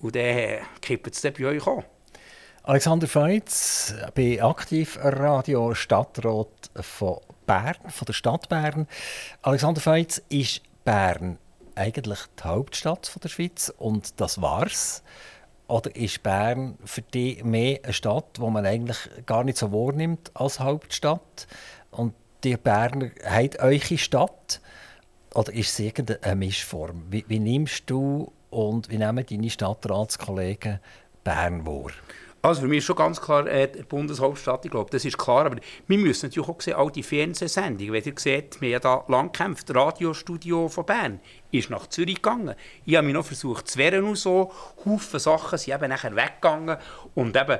[0.00, 1.84] und dann kippt es bei euch an.
[2.64, 8.86] Alexander Feitz, bei Aktiv Radio Stadtrat von Bern, von der Stadt Bern.
[9.42, 11.38] Alexander Feitz, ist Bern
[11.74, 15.02] eigentlich die Hauptstadt von der Schweiz und das war's?
[15.68, 20.30] Oder ist Bern für dich mehr eine Stadt, wo man eigentlich gar nicht so wahrnimmt
[20.34, 21.46] als Hauptstadt?
[21.90, 22.14] Und
[22.44, 24.60] die Berner haben eure Stadt?
[25.34, 27.04] Oder ist es irgendeine Mischform?
[27.08, 30.80] Wie, wie nimmst du und wie nehmen deine Stadtratskollegen
[31.24, 31.92] Bern wahr?
[32.44, 35.46] Also für mich ist schon ganz klar äh, die Bundeshauptstadt, ich glaube, das ist klar.
[35.46, 39.04] Aber wir müssen natürlich auch sehen, all die Fernsehsendungen, wenn ihr seht, wir haben da
[39.06, 41.20] lang gekämpft, das Radiostudio von Bern
[41.52, 42.56] ist nach Zürich gegangen.
[42.84, 44.50] Ich habe mich noch versucht zu wehren und so.
[44.84, 46.78] Haufen Sachen sind eben nachher weggegangen
[47.14, 47.58] und eben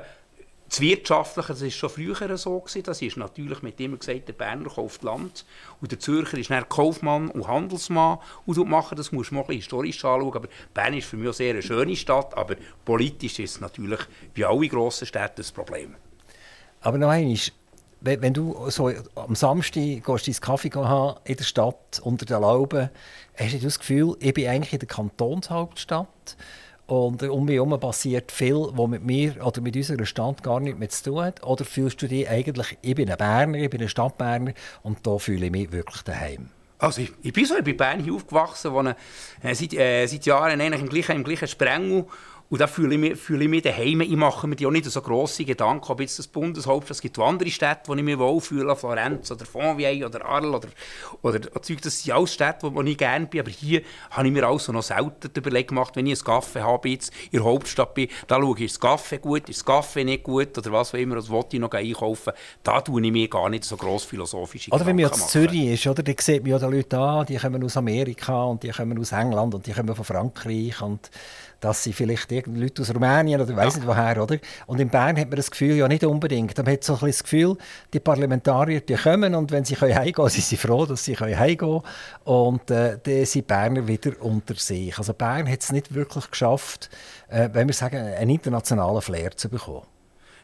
[0.73, 2.59] das Wirtschaftliche, das war schon früher so.
[2.59, 2.81] Gewesen.
[2.83, 5.45] Das ist natürlich mit immer gesagt, der Berner kauft Land
[5.79, 8.17] und der Zürcher ist dann Kaufmann und Handelsmann
[8.47, 8.97] und machen.
[8.97, 10.33] Das muss man auch historisch anschauen.
[10.33, 12.55] Aber Bern ist für mich eine sehr schöne Stadt, aber
[12.85, 13.99] politisch ist es natürlich
[14.33, 15.95] wie alle grossen Städte ein Problem.
[16.81, 17.37] Aber noch einmal,
[18.01, 22.89] wenn du so am Samstag gehst, deinen Kaffee haben in der Stadt unter den Lauben,
[23.35, 26.35] hast du das Gefühl, ich bin eigentlich in der Kantonshauptstadt?
[26.85, 30.79] Und um mich herum passiert viel, was mit mir oder mit unserer Stadt gar nichts
[30.79, 31.43] mehr zu tun hat.
[31.43, 35.17] Oder fühlst du dich eigentlich, ich bin ein Berner, ich bin ein Stadtberner und da
[35.17, 36.49] fühle ich mich wirklich daheim?
[36.83, 38.97] Also ich, ich bin so, bin Bern hier aufgewachsen, wohne
[39.41, 42.05] äh, seit, äh, seit Jahren eigentlich im gleichen, im gleichen Sprengel
[42.53, 44.01] und da fühle ich mich, fühle ich mich daheim.
[44.01, 47.49] Ich mache mir auch nicht so grosse Gedanken, ob jetzt das Bundeshauptstadt, es gibt andere
[47.49, 50.67] Städte, wo ich mich wohlfühle, Florenz oder Fontvieille oder Arles oder,
[51.23, 53.81] oder, oder das sind alles Städte, wo ich gerne bin, aber hier
[54.11, 57.39] habe ich mir also noch selten überlegt gemacht, wenn ich einen Kaffee habe, jetzt in
[57.39, 60.55] der Hauptstadt bin, da schaue ich, ist das Kaffee gut, ist das Kaffee nicht gut
[60.55, 62.33] oder was auch immer, das wollte ich noch einkaufen.
[62.61, 65.87] Da tue ich mir gar nicht so gross philosophische Oder wenn man jetzt Zürich ist,
[65.87, 68.99] oder, dann sieht man ja die Leute an, die kommen aus Amerika und die kommen
[68.99, 71.09] aus England und die kommen von Frankreich und
[71.63, 73.79] dass sie vielleicht Leute aus Rumänien oder weiß ja.
[73.79, 74.37] nicht woher, oder?
[74.67, 76.57] Und in Bern hat man das Gefühl ja nicht unbedingt.
[76.57, 77.57] Man hat so ein das Gefühl,
[77.93, 81.57] die Parlamentarier die kommen und wenn sie heimgehen können, sind sie froh, dass sie heimgehen
[81.57, 81.81] können.
[82.25, 84.97] Und äh, dann sind Berner wieder unter sich.
[84.97, 86.89] Also Bern hat es nicht wirklich geschafft,
[87.29, 89.85] äh, wenn wir sagen, einen internationalen Flair zu bekommen.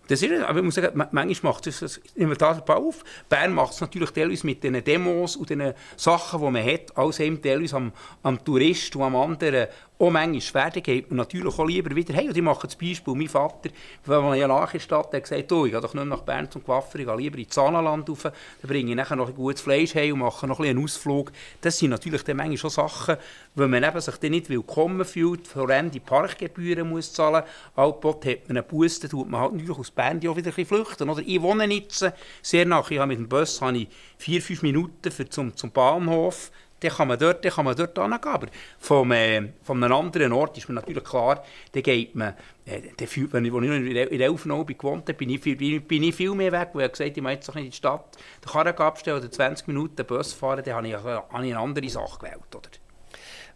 [0.09, 3.03] Das ist, aber ich muss sagen, manchmal macht es, das Inventar auf.
[3.30, 7.20] Bern macht es natürlich teilweise mit den Demos und den Sachen, die man hat, als
[7.20, 7.91] eben teilweise am,
[8.24, 9.67] am Tourist und am anderen
[10.00, 12.14] auch manchmal schwer, dann geht man natürlich auch lieber wieder.
[12.14, 13.70] Hey, und ich mache das Beispiel, mein Vater,
[14.06, 16.64] wenn ja nach der Stadt hat gesagt, oh, ich gehe doch nicht nach Bern zum
[16.64, 18.34] Coiffeur, ich gehe lieber ins Saanenland rauf, dann
[18.64, 21.32] bringe ich nachher noch ein gutes Fleisch heim und mache noch ein einen Ausflug.
[21.62, 23.18] Das sind natürlich dann manchmal schon Sachen,
[23.56, 27.43] wenn man eben sich dann nicht willkommen fühlt, horrende Parkgebühren muss zahlen,
[27.76, 30.66] Altbot hat man einen Bus, dann tut man halt natürlich aus Bern auch wieder ein
[30.66, 31.10] flüchten.
[31.10, 31.22] Oder?
[31.26, 32.06] Ich wohne jetzt
[32.41, 33.88] sehr nach, ich habe mit dem Bus habe ich
[34.18, 37.97] vier, fünf Minuten für zum, zum Bahnhof, dann kann man dort, dann kann man dort
[37.97, 38.23] hingehen.
[38.23, 42.34] Aber vom, äh, von einem anderen Ort ist mir natürlich klar, dann geht man,
[42.65, 46.03] äh, dann fühlt, ich, als ich in Elfenau gewohnt habe, bin ich, viel, bin, bin
[46.03, 48.17] ich viel mehr weg, weil ich gesagt habe, ich möchte jetzt nicht in die Stadt
[48.43, 51.89] den Karren abstellen oder 20 Minuten Bus fahren, dann habe ich, habe ich eine andere
[51.89, 52.55] Sache gewählt.
[52.55, 52.69] Oder?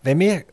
[0.01, 0.43] Wenn wir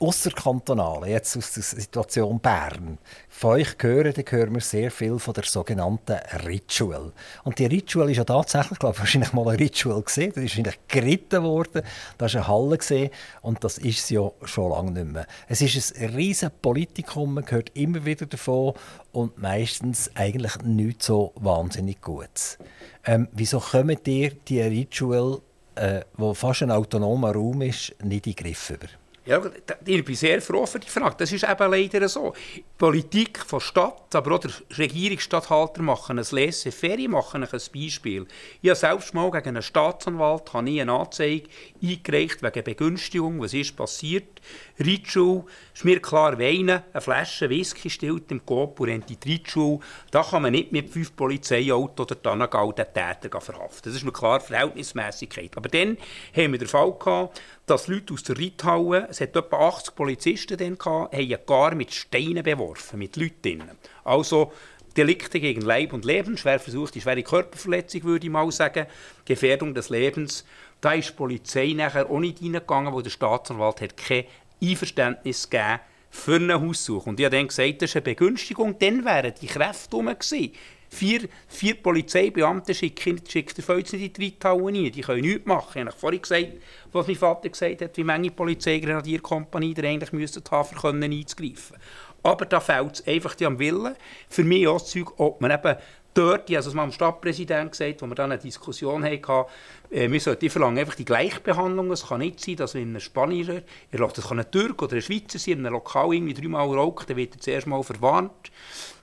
[0.00, 2.98] Ausserkantonalen, jetzt aus der Situation Bern,
[3.28, 7.12] von euch hören, dann hören wir sehr viel von der sogenannten Ritual.
[7.44, 10.32] Und die Ritual ist ja tatsächlich, glaube ich, wahrscheinlich mal ein Ritual gesehen.
[10.34, 11.82] Das ist wahrscheinlich geritten worden.
[12.18, 13.10] Da ist eine Halle gesehen
[13.40, 15.26] und das ist es ja schon lange nicht mehr.
[15.48, 18.74] Es ist ein riesen Politikum, man hört immer wieder davon
[19.12, 22.58] und meistens eigentlich nicht so wahnsinnig gut.
[23.06, 25.40] Ähm, wieso kommen dir die Ritual,
[25.76, 28.88] äh, wo fast ein autonomer Raum ist, nicht in den Griff über?
[29.26, 29.40] Ja,
[29.86, 31.16] ich bin sehr froh für die Frage.
[31.16, 32.34] Das ist eben leider so.
[32.54, 38.26] Die Politik von Stadt, aber auch der Regierungsstatthalter machen ein Laissez-faire, machen ein Beispiel.
[38.60, 41.48] Ich habe selbst mal gegen einen Staatsanwalt habe ich eine Anzeige
[41.82, 43.40] eingereicht wegen Begünstigung.
[43.40, 44.42] Was ist passiert?
[44.78, 49.32] Ritschul, ist mir klar, weinen, eine Flasche Whisky stillt im Kopf und rennt in die
[49.32, 49.78] Ritschul.
[50.10, 53.84] Da kann man nicht mit fünf Polizeiautos oder dann den Täter verhaften.
[53.84, 55.56] Das ist mir klar, Verhältnismäßigkeit.
[55.56, 55.96] Aber dann
[56.36, 60.56] haben wir den Fall gehabt, dass Leute aus der Reithalle, es hat etwa 80 Polizisten
[60.58, 63.78] dann gehabt, haben gar mit Steinen beworfen, mit Leuten drinnen.
[64.04, 64.52] Also
[64.96, 68.86] Delikte gegen Leib und Leben, schwer versucht, die schwere Körperverletzung, würde ich mal sagen,
[69.24, 70.44] Gefährdung des Lebens.
[70.80, 74.24] Da ist die Polizei nachher auch nicht reingegangen, wo der Staatsanwalt hat kein
[74.62, 77.10] Einverständnis gegeben für eine Haussuche.
[77.10, 80.52] Und ich habe dann gesagt, das ist eine Begünstigung, dann wären die Kräfte rum gewesen.
[80.94, 84.92] Vier, vier Polizeibeamte schicken, schickt der Feuer nicht in die Reithalle rein.
[84.92, 85.80] Die können nichts machen.
[85.80, 86.52] Ich habe vorhin gesagt,
[86.92, 91.76] was mein Vater gesagt hat, wie viele Polizeigrenadierkompanie der eigentlich müsste haben, um einzugreifen.
[92.22, 93.96] Aber da fehlt es einfach am Willen.
[94.28, 95.76] Für mich auch das Zeug, ob man eben
[96.14, 99.46] dort, ich habe mal dem Stadtpräsidenten gesagt, wo wir dann eine Diskussion hatten,
[99.90, 101.90] äh, wir sollten verlangen einfach die Gleichbehandlung.
[101.90, 105.40] Es kann nicht sein, dass wenn ein Spanier, das kann ein Türk oder ein Schweizer
[105.40, 108.52] sein, in einem Lokal irgendwie dreimal raucht, dann wird er zuerst mal verwarnt.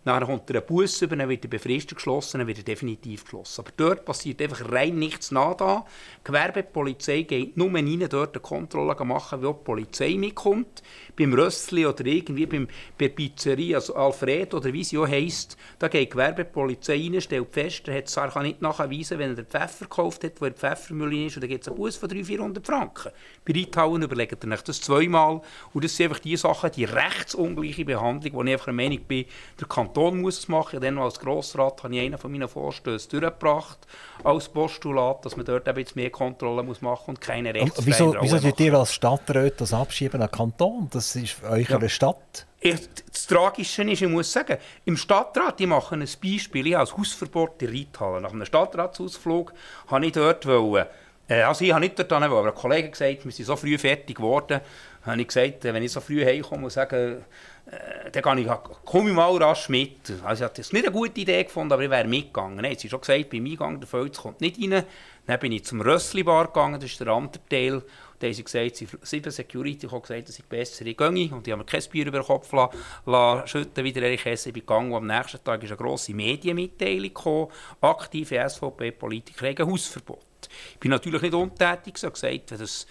[0.03, 3.61] Dann kommt er Bus über, dann wird er befristet geschlossen, dann wird er definitiv geschlossen.
[3.61, 5.55] Aber dort passiert einfach rein nichts nach.
[5.57, 10.81] Die Gewerbepolizei geht nur rein, dort eine Kontrolle machen, wie die Polizei mitkommt.
[11.17, 15.57] Beim Rössli oder irgendwie beim, bei der Pizzeria, also Alfred oder wie sie auch heisst,
[15.79, 19.35] da geht die Gewerbepolizei rein, stellt fest, er hat es kann nicht nachweisen, wenn er
[19.35, 22.09] den Pfeffer gekauft hat, wo er Pfeffermüll ist, und dann gibt es einen Bus von
[22.09, 23.11] 300, 400 Franken.
[23.45, 25.41] Bei Reithauen überlegt er sich das zweimal.
[25.73, 29.25] Und das sind einfach die Sachen, die rechtsungleiche Behandlung, wo ich einfach der Meinung bin,
[29.59, 30.79] der Kanton muss es machen.
[30.79, 33.79] Dann als Grossrat habe ich einen von meinen Vorstößen durchgebracht
[34.23, 38.15] als Postulat, dass man dort ein bisschen mehr Kontrollen muss machen und keine Rechtsfreiheit Wieso,
[38.21, 40.87] wieso tut ihr als Stadtrat das abschieben an den Kanton?
[40.91, 41.89] Das ist eure ja.
[41.89, 42.45] Stadt.
[42.63, 47.61] Das Tragische ist, ich muss sagen, im Stadtrat, die machen ein Beispiel, ich ein Hausverbot
[47.63, 48.21] in Reithalle.
[48.21, 49.53] Nach einem Stadtratsausflug
[49.87, 50.85] habe ich dort wollen,
[51.27, 53.77] äh, also ich habe nicht dort hin, aber ein Kollege gesagt, wir sind so früh
[53.77, 54.61] fertig geworden,
[55.03, 57.23] habe ich gesagt, wenn ich so früh heimkomme und sage,
[57.65, 58.47] äh, dann ich,
[58.85, 60.11] komme ich mal rasch mit.
[60.23, 62.57] Also ich habe das nicht eine gute Idee gefunden, aber ich wäre mitgegangen.
[62.57, 64.83] Nein, sie schon gesagt, beim Eingang der Fels kommt nicht rein.
[65.25, 67.81] Dann bin ich zum Rössli-Bar gegangen, das ist der andere Teil.
[68.21, 71.07] Da haben sie gesagt, sie, sieben Security haben gesagt, dass ich besser gehe.
[71.07, 74.49] Und die haben mir kein Bier über den Kopf lassen, lassen schütten, wieder ich esse.
[74.49, 77.47] Ich bin gegangen am nächsten Tag ist eine grosse Medienmitteilung gekommen.
[77.81, 80.19] Aktive SVP-Politiker haben Hausverbot.
[80.73, 82.85] Ich bin natürlich nicht untätig, so gesagt, wenn das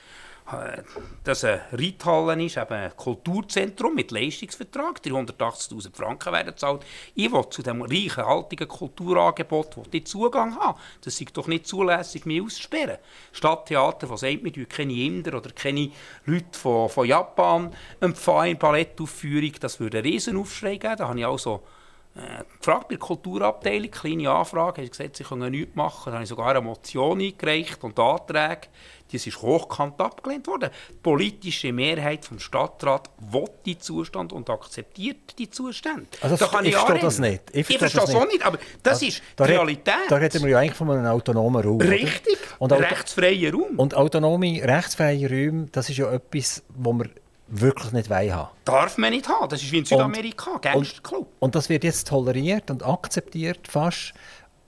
[1.24, 6.84] dass eine Reithalle ist, eben ein Kulturzentrum mit Leistungsvertrag, 380'000 Franken werden gezahlt.
[7.14, 10.78] Ich will zu diesem reichen, haltigen Kulturangebot will Zugang haben.
[11.02, 12.98] Das ist doch nicht zulässig, mich auszusperren.
[13.32, 15.90] Stadttheater, das sagt, wir keine Inder oder keine
[16.26, 20.96] Leute von, von Japan empfangen in Ballettaufführung, das würde einen Riesenaufschrei geben.
[20.96, 21.62] Da habe ich also
[22.16, 26.06] äh, gefragt bei der Kulturabteilung, kleine Anfrage, haben gesagt, sie können nichts machen.
[26.06, 28.68] Dann habe ich sogar eine Motion eingereicht und Anträge.
[29.12, 30.70] Das ist hochkant abgelehnt worden.
[30.88, 36.06] Die politische Mehrheit vom Stadtrat will die Zustand und akzeptiert die Zustände.
[36.20, 37.42] Also da kann ich, ich verstehe das nicht.
[37.52, 39.94] Ich verstehe, ich verstehe das, auch nicht, aber das also, ist da die Realität.
[40.08, 41.80] Da reden wir ja eigentlich von einem autonomen Raum.
[41.80, 43.78] Richtig, und rechtsfreier Raum.
[43.78, 47.10] Und autonome, rechtsfreie Räume, das ist ja etwas, wo wir
[47.50, 48.48] wirklich nicht haben.
[48.64, 49.48] Darf man nicht haben.
[49.48, 51.26] Das ist wie in Südamerika, Gangsterclub.
[51.26, 54.14] Und, und das wird jetzt toleriert und akzeptiert fast,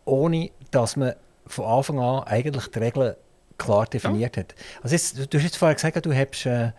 [0.04, 1.14] ohne dass man
[1.46, 3.14] von Anfang an eigentlich die Regeln
[3.58, 4.42] klar definiert ja.
[4.42, 4.54] hat.
[4.82, 6.72] Also jetzt, du hast jetzt vorher gesagt, du hast äh,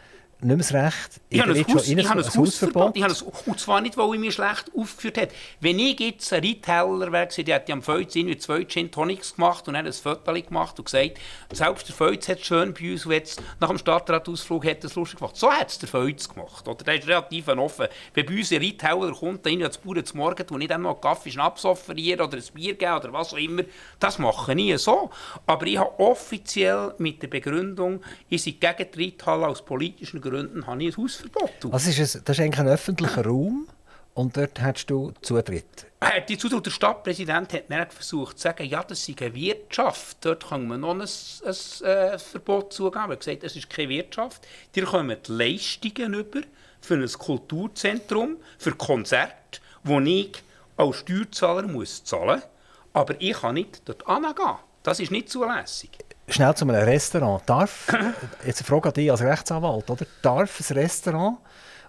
[0.43, 1.21] nicht mehr das Recht.
[1.29, 2.95] Ich habe ein, Haus, ich habe ein Hausverbot.
[2.95, 5.29] Ich habe ein, und zwar nicht, weil ich mich schlecht aufgeführt habe.
[5.61, 9.67] Wenn ich jetzt ein Reiteller wäre, der hat am Feuz irgendwie zwei Gin Tonics gemacht
[9.67, 11.19] und hat ein Foto gemacht und gesagt,
[11.51, 14.95] selbst der Feuz hat es schön bei uns und jetzt nach dem Stadtratausflug hat es
[14.95, 15.37] lustig gemacht.
[15.37, 16.67] So hat es der Feuz gemacht.
[16.67, 16.83] Oder?
[16.83, 17.87] Der ist relativ offen.
[18.13, 20.91] Wenn bei uns ein Reiteller kommt, dann als Bauern zum Morgen, wo ich dann noch
[20.91, 23.63] einen Kaffee Schnaps offerieren oder ein Bier geben oder was auch immer,
[23.99, 25.09] das mache ich nie so.
[25.47, 30.32] Aber ich habe offiziell mit der Begründung, ich sei gegen die Reithalle aus politischen Gründen
[30.33, 31.51] Gründen habe ich ein Hausverbot.
[31.71, 33.67] Also ist es, das ist eigentlich ein öffentlicher Raum
[34.15, 35.87] und dort hast du Zutritt?
[36.27, 40.49] Die Zutritt, der Stadtpräsident hat dann versucht zu sagen, ja, das ist eine Wirtschaft, dort
[40.49, 43.05] kann man noch ein, ein, ein Verbot zugeben.
[43.05, 44.45] Er hat gesagt, es ist keine Wirtschaft.
[44.75, 46.41] Die kommen Leistungen über
[46.81, 50.31] für ein Kulturzentrum, für Konzerte, wo ich
[50.75, 52.47] als Steuerzahler muss zahlen muss,
[52.93, 54.57] aber ich kann nicht dort hingehen.
[54.83, 55.91] Das ist nicht zulässig
[56.27, 57.41] schnell zu einem Restaurant.
[57.45, 57.87] Darf,
[58.45, 60.05] jetzt eine Frage an dich als Rechtsanwalt, oder?
[60.21, 61.37] darf ein Restaurant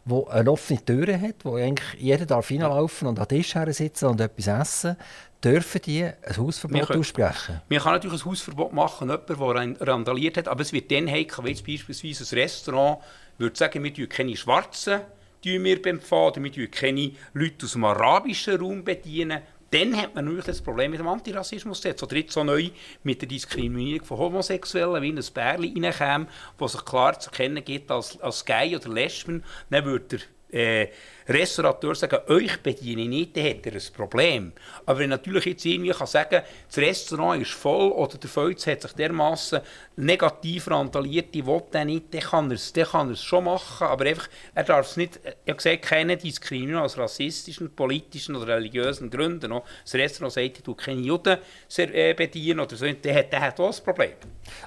[0.04, 4.06] wo eine offene Tür hat, wo eigentlich jeder darf reinlaufen und an den Tisch sitzen
[4.06, 4.96] und etwas essen,
[5.42, 7.60] dürfen die ein Hausverbot können, aussprechen?
[7.68, 11.44] Man kann natürlich ein Hausverbot machen, jemand, der randaliert hat, aber es wird dann heikel,
[11.44, 12.98] wenn jetzt beispielsweise ein Restaurant
[13.38, 15.00] würde sagen, wir tun keine Schwarzen
[15.44, 19.42] wir beim Pfad, wir keine Leute aus dem arabischen Raum bedienen,
[19.74, 22.02] dann hat man natürlich das Problem mit dem Antirassismus jetzt.
[22.02, 22.70] Oder jetzt so neu
[23.02, 27.64] mit der Diskriminierung von Homosexuellen, wie in ein Bärli reinkäme, das sich klar zu erkennen
[27.64, 30.20] gibt als, als Gay oder Lesben, dann würde der
[30.54, 30.88] äh,
[31.26, 34.52] Restaurateur sagen, euch bediene ich nicht, dann hat er ein Problem.
[34.84, 38.82] Aber wenn natürlich jetzt irgendwie kann sagen das Restaurant ist voll oder der Feuz hat
[38.82, 39.60] sich dermaßen
[39.96, 43.44] negativ randaliert, ich will den nicht, dann kann er es, dann kann er es schon
[43.44, 48.36] machen, aber einfach, er darf es nicht, ich habe gesagt, keine Diskriminierung aus rassistischen, politischen
[48.36, 49.50] oder religiösen Gründen.
[49.82, 51.38] Das Restaurant sagt, ich keine Juden
[51.78, 54.12] äh, bedienen oder so, der hat, der hat auch ein Problem.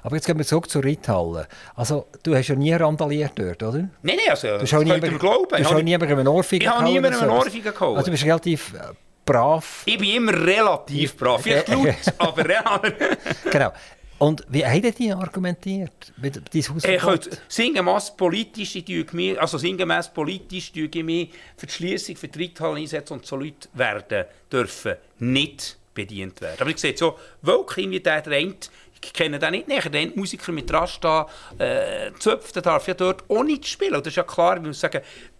[0.02, 1.46] Aber jetzt gehen wir zurück zur Reithalle.
[1.76, 3.78] Also, du hast ja nie randaliert dort, oder?
[3.78, 5.62] Nein, nein, also, du hast auch niemandem glauben.
[5.62, 7.96] Du auch niemandem eine Ohrfeige Ich habe niemandem eine Ohrfeige geholt.
[7.98, 8.78] Also, du bist relativ äh,
[9.24, 9.82] brav.
[9.86, 11.42] Ich bin immer relativ brav.
[11.42, 12.94] Vielleicht laut, aber real.
[13.50, 13.72] genau.
[14.18, 17.26] Und wie haben die argumentiert mit diesem Hausverbot?
[17.28, 22.80] Äh, sinngemäß politisch, ich also sinngemäß politisch ich mich für die Schließung für die Reithalle
[22.80, 26.56] einsetzen und so Leute werden dürfen nicht bedient werden.
[26.60, 28.70] Aber ich sehe so, der rennt,
[29.00, 33.22] ich kenne den nicht näher, der Musiker mit Rasta äh, Zöpf, der darf ja dort
[33.30, 33.94] auch nicht spielen.
[33.94, 35.00] das ist ja klar, ich muss sagen,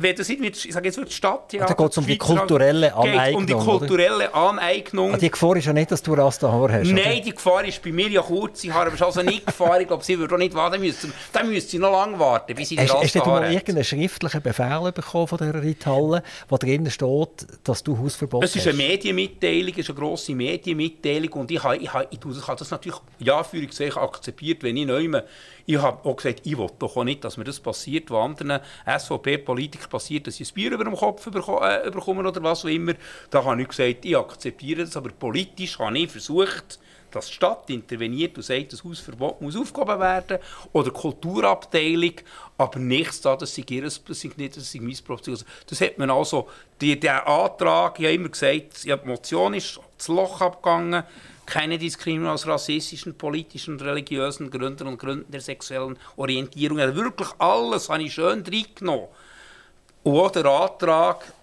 [0.00, 3.40] wenn das ich sage jetzt wird Stadt ja, da geht es um die kulturelle Aneignung.
[3.40, 5.14] um die kulturelle Aneignung.
[5.14, 6.88] Ah, die Gefahr ist ja nicht, dass du Rasta Haar hast.
[6.88, 7.20] Nein, oder?
[7.20, 9.80] die Gefahr ist bei mir ja kurze Haare, aber es ist also nicht Gefahr.
[9.80, 11.12] Ich glaube, sie würde auch nicht warten müssen.
[11.32, 14.40] Dann müsste sie noch lange warten, bis sie die Rasta Hast du mal irgendeinen schriftlichen
[14.40, 18.50] Befehl bekommen von dieser Reithalle, wo drin steht, dass du Hausverbot hast?
[18.50, 22.20] Es ist eine Medienmitteilung, es ist eine grosse Medienmitteilung und ich habe, ich habe, ich
[22.46, 25.08] habe das natürlich ja für akzeptiert, wenn ich neu
[25.70, 28.60] ich habe auch gesagt, ich will doch auch nicht, dass mir das passiert, was anderen
[28.86, 32.94] SVP-Politikern passiert, dass sie ein Bier über dem Kopf äh, bekommen oder was auch immer.
[33.30, 36.78] Da habe ich gesagt, ich akzeptiere das, aber politisch habe ich versucht,
[37.10, 40.38] dass die Stadt interveniert und sagt, das Hausverbot muss aufgehoben werden
[40.72, 42.14] oder Kulturabteilung,
[42.58, 45.34] aber nichts da, das sei ihr, das sei nicht, das sei mein Problem.
[45.34, 46.48] Also, das hat man also,
[46.80, 51.04] die, der Antrag, ich habe immer gesagt, ja, die Motion ist das Loch abgegangen,
[51.46, 56.78] keine Diskriminierung aus rassistischen, politischen und religiösen Gründen und Gründen der sexuellen Orientierung.
[56.78, 59.08] Also wirklich alles habe ich schön reingenommen.
[60.08, 61.34] Und auch der Antrag,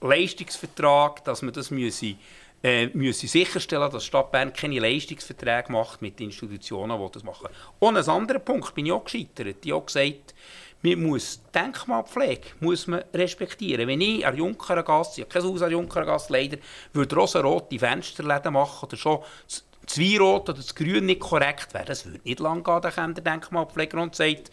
[0.00, 2.14] Leistungsvertrag, dass man das müsse,
[2.62, 7.48] äh, müsse sicherstellen dass die Stadt Bern keine Leistungsverträge macht mit Institutionen, die das machen.
[7.80, 9.58] Und ein anderer Punkt bin ich auch gescheitert.
[9.62, 10.34] Ich habe gesagt,
[10.80, 13.86] man muss Denkmalpflege muss man respektieren.
[13.86, 16.56] Wenn ich an Junkerengasse, ich habe kein Haus an Junkerengasse leider,
[16.94, 22.06] würde rosa-rote Fensterläden machen oder schon das Zweirot oder das Grün nicht korrekt wäre, das
[22.06, 24.50] würde nicht lange gehen, dann der Denkmalpfleger und sagt,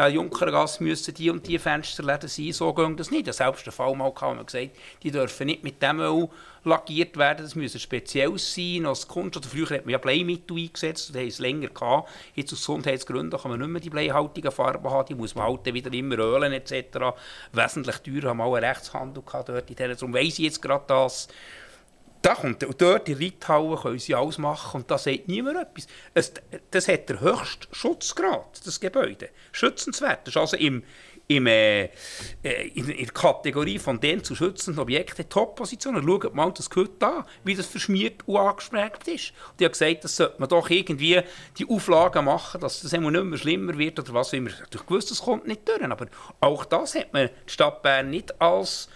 [0.00, 3.32] äh, Junkergasse müssen die und die Fensterläden sein, so geht das nicht.
[3.32, 4.70] Selbst der Fall mal wir gesagt,
[5.02, 6.28] die dürfen nicht mit dem Öl
[6.64, 9.36] lackiert werden, das müssen speziell sein als Kunst.
[9.36, 12.08] Oder früher hat man ja Bleimittel eingesetzt, da haben es länger gehabt.
[12.34, 15.72] Jetzt aus Gesundheitsgründen kann man nicht mehr die bleihaltigen Farben haben, die muss man halt
[15.72, 16.98] wieder immer ölen etc.
[17.52, 19.80] Wesentlich teurer, haben wir auch einen Rechtshandel gehabt dort.
[19.80, 21.28] Darum weiss ich jetzt gerade das.
[22.22, 25.86] Da kommt, und dort in Reithauen können sie alles machen und da sagt niemand etwas.
[26.12, 26.32] Es,
[26.70, 29.30] das hat der höchste Schutzgrad, das Gebäude.
[29.52, 30.26] Schützenswert.
[30.26, 30.82] Das ist also im,
[31.28, 31.84] im, äh,
[32.42, 36.02] äh in, der Kategorie von den zu schützenden Objekten Top-Positionen.
[36.02, 39.32] Schaut mal das Gehört an, wie das verschmiert und angesprägt ist.
[39.52, 41.22] Und ich habe gesagt, das sollte man doch irgendwie
[41.56, 44.50] die Auflagen machen, dass das immer nicht mehr schlimmer wird oder was immer.
[44.50, 46.06] Ich wusste, das kommt nicht durch, aber
[46.40, 48.90] auch das hat man die Stadt Bern nicht als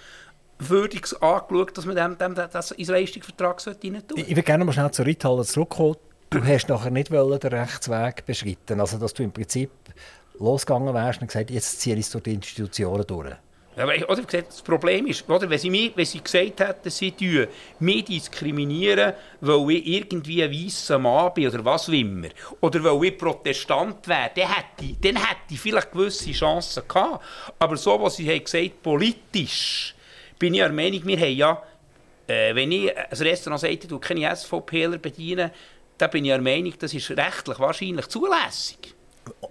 [0.59, 4.65] würdig angeschaut, dass man dem, dem, das in den Leistungsvertrag rein tun Ich würde gerne
[4.65, 5.97] mal schnell zur Reithalle zurückkommen.
[6.31, 9.71] Du hast nachher nicht den Rechtsweg beschritten, also dass du im Prinzip
[10.39, 13.35] losgegangen wärst und gesagt jetzt ziehe ich es durch die Institutionen durch.
[13.77, 17.11] Ja, oder gesagt, das Problem ist, oder, wenn, sie mich, wenn sie gesagt hätten, sie
[17.11, 17.49] tun
[17.81, 22.29] mich diskriminieren, weil ich irgendwie ein weißer Mann bin oder was auch immer,
[22.61, 27.25] oder weil ich Protestant wäre, dann hätte, ich, dann hätte ich vielleicht gewisse Chancen gehabt.
[27.59, 29.94] Aber so, was sie haben gesagt, politisch,
[30.39, 31.63] bin ich der Meinung, wir haben ja,
[32.27, 35.51] äh, wenn ich ein Restaurant sage, du keine SVPler bedienen,
[35.99, 38.95] dann bin ich der Meinung, das ist rechtlich wahrscheinlich zulässig.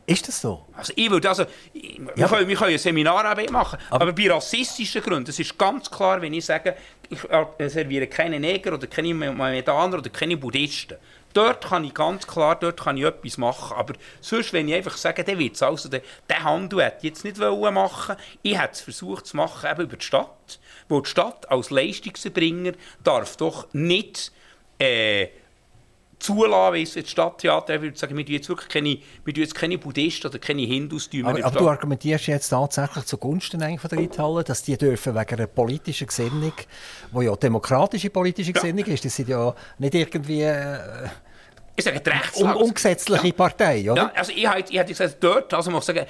[0.06, 0.66] Ist das so?
[0.76, 2.16] Also ich würde also, ich, ja.
[2.16, 5.90] wir, können, wir können eine Seminararbeit machen, aber, aber bei rassistischen Gründen, es ist ganz
[5.90, 6.76] klar, wenn ich sage,
[7.10, 10.98] ich äh, serviere keine Neger oder keine Mohammedaner oder keine Buddhisten.
[11.34, 13.76] Dort kann ich ganz klar, dort kann ich etwas machen.
[13.76, 17.38] Aber sonst, wenn ich einfach sage, der Witz, also der, der Handel hätte jetzt nicht
[17.38, 20.60] machen ich hätte es versucht zu machen, eben über die Stadt.
[20.90, 22.74] Wo die Stadt als Leistungserbringer
[23.04, 24.32] darf doch nicht
[24.80, 25.28] äh,
[26.24, 29.78] zulassen, wie es das Stadttheater würde sagen, wir tun jetzt wirklich keine, wir jetzt keine
[29.78, 31.10] Buddhisten oder keine Hindus.
[31.24, 35.36] Aber, aber du argumentierst jetzt tatsächlich zugunsten eigentlich von der Reithalle, dass die dürfen wegen
[35.36, 36.54] einer politischen Gesinnung,
[37.14, 38.94] die ja demokratische politische Gesinnung ja.
[38.94, 40.42] ist, das sind ja nicht irgendwie...
[40.42, 41.10] Äh,
[41.76, 42.56] ich sage Rechtslage.
[42.60, 43.34] Um, ungesetzliche ja.
[43.34, 44.04] Partei, oder?
[44.04, 46.08] Ja, also ich, hätte gesagt, dort, also muss ich sagen,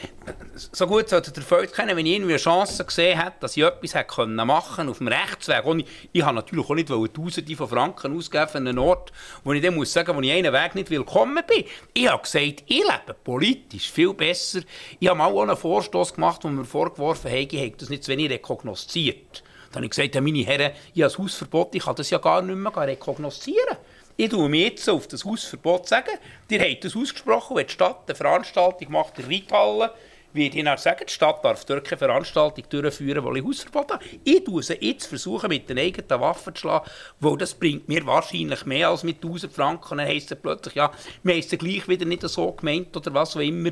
[0.55, 3.63] so gut sollte der Feld kennen, wenn ich irgendwie eine Chance gesehen hätte, dass ich
[3.63, 5.63] etwas hätte können machen auf dem Rechtsweg.
[5.63, 9.13] Und ich, ich habe natürlich auch nicht Tausende von Franken ausgeben für einen Ort,
[9.45, 11.63] wo ich dann muss sagen, wo ich einen Weg nicht willkommen bin.
[11.93, 14.61] Ich habe gesagt, ich lebe politisch viel besser.
[14.99, 18.03] Ich habe mal auch einen Vorstoß gemacht, wo mir vorgeworfen habe, ich habe das nicht
[18.03, 19.43] zu wenig rekognosziert.
[19.71, 22.41] Dann habe ich gesagt, meine Herren, ich habe das Hausverbot, ich kann das ja gar
[22.41, 23.77] nicht mehr rekognoszieren.
[24.15, 28.03] Ich tue mir jetzt auf das Hausverbot sagen, ihr habt das ausgesprochen, wenn die Stadt
[28.05, 29.91] eine Veranstaltung macht, der Reithalle,
[30.33, 34.05] wird ich sagen, die Stadt darf dort keine Veranstaltung durchführen, weil ich Hausverbot habe.
[34.23, 36.89] Ich tue sie jetzt versuchen, mit den eigenen Waffen zu schlagen,
[37.19, 39.97] weil das bringt mir wahrscheinlich mehr als mit 1000 Franken.
[39.97, 40.91] Dann heisst es plötzlich, ja,
[41.23, 43.71] wir haben es gleich wieder nicht so gemeint oder was auch immer.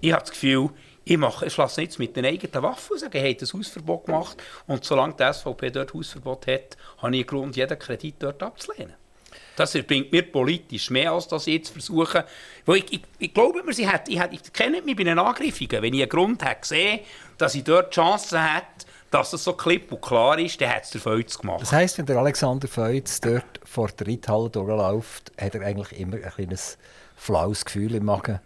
[0.00, 0.70] Ich habe das Gefühl,
[1.04, 4.06] ich, mache, ich schlasse jetzt mit den eigenen Waffen und sage, ich habe das Hausverbot
[4.06, 4.42] gemacht.
[4.66, 8.94] Und solange die SVP dort Hausverbot hat, habe ich Grund, jeden Kredit dort abzulehnen.
[9.56, 12.22] Das bringt mir politisch mehr, als das jetzt versuchen.
[12.66, 15.82] Weil ich, ich, ich glaube mir, sie hat, ich, ich kenne mich bei den Angriffungen.
[15.82, 17.00] Wenn ich einen Grund hätte gesehen,
[17.38, 20.90] dass ich dort Chancen hätte, dass es so klipp und klar ist, dann hat es
[20.90, 21.62] der Feuz gemacht.
[21.62, 26.16] Das heisst, wenn der Alexander Feuz dort vor der Reithalle durchläuft, hat er eigentlich immer
[26.16, 26.76] ein kleines
[27.14, 28.40] flaues Gefühl im Magen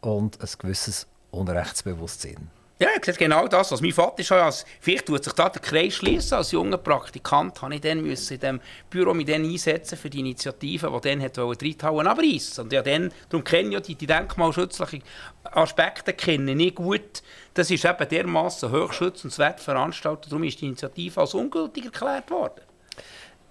[0.00, 2.50] und ein gewisses Unrechtsbewusstsein.
[2.82, 3.70] Ja, ich sehe genau das.
[3.70, 6.36] Also mein Vater ist als, vielleicht tut sich da der Kreis schließen.
[6.36, 8.60] Als junger Praktikant habe ich dann müssen in dem
[8.90, 12.64] Büro mit denen einsetzen für die Initiative, die dann hat die Reithauen abreißen.
[12.64, 15.04] Und ja, dann, darum kenne ich ja die, die denkmalschutzlichen
[15.44, 17.22] Aspekte kenne ich gut.
[17.54, 20.32] Das ist eben dermaßen hochschützenswert veranstaltet.
[20.32, 22.62] Darum ist die Initiative als ungültig erklärt worden.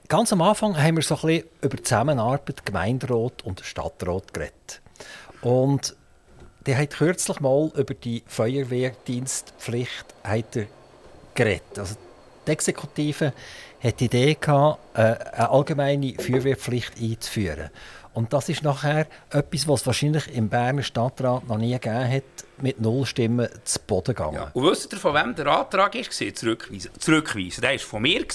[0.10, 4.82] Ganz am Anfang haben wir so ein bisschen über Zusammenarbeit Gemeinderat und Stadtrat geredet.
[5.42, 5.96] Und
[6.66, 10.14] der hat kürzlich mal über die Feuerwehrdienstpflicht
[11.34, 11.80] geredet.
[11.80, 11.96] Also
[12.46, 13.34] die Exekutive
[13.82, 17.70] hat die Idee gehabt, äh, eine allgemeine Feuerwehrpflicht einzuführen.
[18.14, 22.24] Und das ist nachher etwas, was es wahrscheinlich im Berner Stadtrat noch nie gegeben hat,
[22.62, 24.36] mit null Stimmen zu Boden gegangen.
[24.36, 24.52] Ja.
[24.54, 26.34] Und wisst ihr, von wem der Antrag war?
[26.36, 26.92] Zurückweisen.
[27.00, 27.62] Zurückweisen.
[27.62, 28.26] Der war von mir.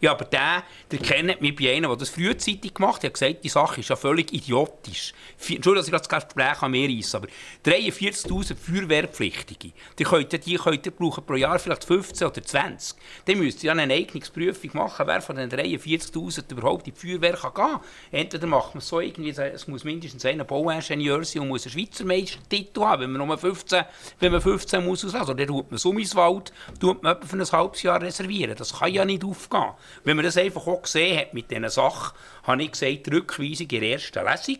[0.00, 3.04] Ja, aber der, der kennt mich bei einem, der das frühzeitig gemacht hat.
[3.04, 5.12] Er hat gesagt, die Sache ist ja völlig idiotisch.
[5.38, 7.28] Entschuldigung, dass ich das Gespräch an mir reisse, aber
[7.64, 12.96] 43'000 Feuerwehrpflichtige, die könnt, die könnt brauchen pro Jahr vielleicht 15 oder 20.
[13.24, 17.36] Dann müsst ihr ja eine Eignungsprüfung machen, wer von den 43'000 überhaupt in die Feuerwehr
[17.36, 17.80] kann gehen kann.
[18.10, 21.72] Entweder macht man es so irgendwie, es muss mindestens ein Bauingenieur sein und muss einen
[21.72, 23.84] Schweizer Meistertitel haben, wenn man nur 15 15,
[24.20, 27.82] wenn man 15 muss auslassen, oder dann tut man Summiswald, tut man für ein halbes
[27.82, 28.54] Jahr reservieren.
[28.56, 29.72] Das kann ja nicht aufgehen.
[30.04, 33.80] Wenn man das einfach auch gesehen hat mit diesen Sachen, habe ich gesagt, Rückweisung in
[33.80, 34.58] der ersten Lesung.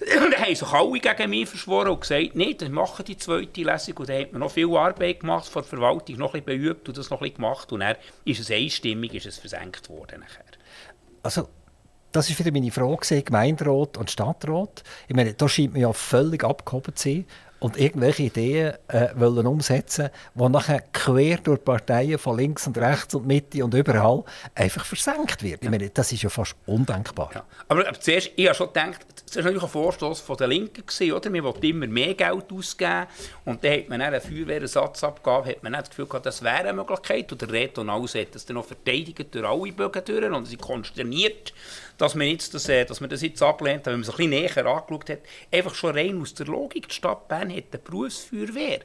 [0.00, 3.62] Und dann haben sich alle gegen mich verschworen und gesagt, nein, dann machen die zweite
[3.62, 3.96] Lesung.
[3.96, 6.88] Und dann hat man noch viel Arbeit gemacht von der Verwaltung, noch ein bisschen beübt
[6.88, 7.72] und das noch ein gemacht.
[7.72, 10.20] Und dann ist es einstimmig ist es versenkt worden.
[10.20, 10.44] Nachher.
[11.24, 11.48] Also,
[12.12, 14.84] das war wieder meine Frage, Gemeinderat und Stadtrat.
[15.08, 17.26] Ich meine, da scheint man ja völlig abgehoben zu sein
[17.60, 23.14] und irgendwelche Ideen äh, wollen umsetzen, die nachher quer durch Parteien von links und rechts
[23.14, 25.62] und Mitte und überall einfach versenkt wird.
[25.62, 27.30] Ich meine, das ist ja fast undenkbar.
[27.34, 27.44] Ja.
[27.68, 30.86] Aber, aber zuerst, ich habe schon gedacht, das war natürlich ein Vorstoß von der Linken
[30.86, 31.30] gewesen, oder?
[31.30, 33.06] Man wollte immer mehr Geld ausgeben
[33.44, 36.72] und dann hat man dann eine Feuerwehrersatzabgabe, hat man das Gefühl gehabt, das wäre eine
[36.72, 40.46] Möglichkeit und der Reto Naus hat das dann noch verteidigt durch alle Bögen durch und
[40.46, 41.52] sie konsterniert,
[41.98, 44.30] dass man, jetzt das, äh, dass man das jetzt ablehnt, wenn man es ein bisschen
[44.30, 45.18] näher angeschaut hat.
[45.52, 48.80] Einfach schon rein aus der Logik, die Stadt Bern hat eine Berufsfeuerwehr.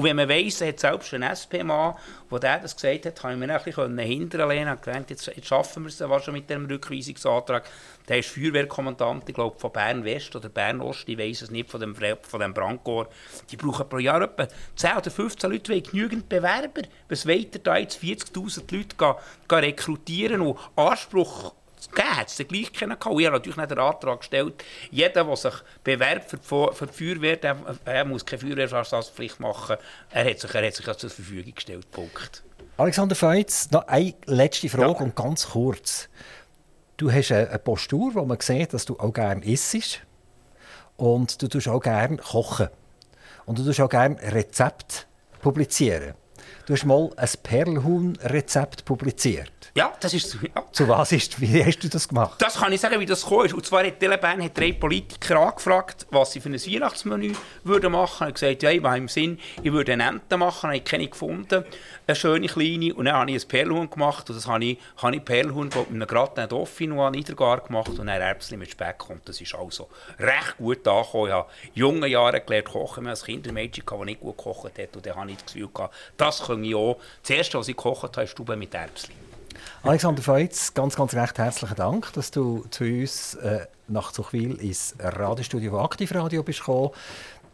[0.00, 1.94] Und wenn man weiss, hat selbst ein SP-Mann,
[2.32, 5.82] der das gesagt hat, kann ich mir ein bisschen hinterlehnen und gedacht, jetzt, jetzt schaffen
[5.82, 7.68] wir es ja schon mit dem Rückweisungsantrag.
[8.08, 11.94] Der ist Feuerwehrkommandant, ich glaube, von Bern-West oder Bern-Ost, ich weiß es nicht, von dem,
[11.94, 13.14] von dem Brandkorps.
[13.50, 16.80] Die brauchen pro Jahr etwa 10 oder 15 Leute, weil genügend Bewerber.
[17.10, 19.14] Was weiter da jetzt 40'000 Leute gehen,
[19.48, 21.52] gehen rekrutieren und Anspruch
[21.88, 22.96] gegeben, hat es dann gleich können.
[23.00, 27.36] Ich habe natürlich nicht den Antrag gestellt, jeder, der sich bewerbt für, für die Feuerwehr,
[27.36, 29.76] der, er muss keine Feuerwehrersatzpflicht machen.
[30.10, 31.90] Er hat sich, er hat sich ja zur Verfügung gestellt.
[31.90, 32.42] Punkt.
[32.76, 35.04] Alexander Feitz, noch eine letzte Frage ja.
[35.04, 36.08] und ganz kurz.
[36.96, 40.00] Du hast eine Postur, wo man sieht, dass du auch gerne isst
[40.96, 42.68] und du tust auch gerne kochen
[43.46, 45.04] und du tust auch gerne Rezepte
[45.40, 46.14] publizieren.
[46.70, 49.50] Du hast mal ein Perlhuhn-Rezept publiziert.
[49.74, 50.64] Ja, das ist ja.
[50.72, 52.40] Zu was ist, wie hast du das gemacht?
[52.40, 53.54] Das kann ich sagen, wie das gekommen ist.
[53.54, 57.32] Und zwar hat Telebahn hat drei Politiker angefragt, was sie für ein Weihnachtsmenü
[57.64, 58.28] würden machen würden.
[58.28, 61.08] Ich gesagt, ja, ich habe im Sinn, ich würde eine Ente machen, habe ich keine
[61.08, 61.64] gefunden,
[62.06, 62.94] eine schöne kleine.
[62.94, 65.88] Und dann habe ich ein Perlhuhn gemacht und das habe ich, habe ich Perlhuhn mit
[65.88, 69.10] einem geraten Dauphinois Niedergar gemacht und dann Erbsen mit Speck.
[69.10, 71.26] Und das ist also recht gut angekommen.
[71.26, 73.04] Ich habe in jungen Jahren gelernt kochen.
[73.04, 74.96] Wir hatten ein Kindermädchen, das nicht gut gekocht hat.
[74.96, 76.96] Und dann habe ich das Gefühl gehabt, das kann ich auch.
[77.22, 79.10] Das Erste, was ich gekocht habe, ist Stube mit Erbsen.
[79.82, 84.94] Alexander Feutz, ganz, ganz recht herzlichen Dank, dass du zu uns äh, nach Zuchwil ins
[84.98, 86.90] Radiostudio von Aktivradio bist gekommen.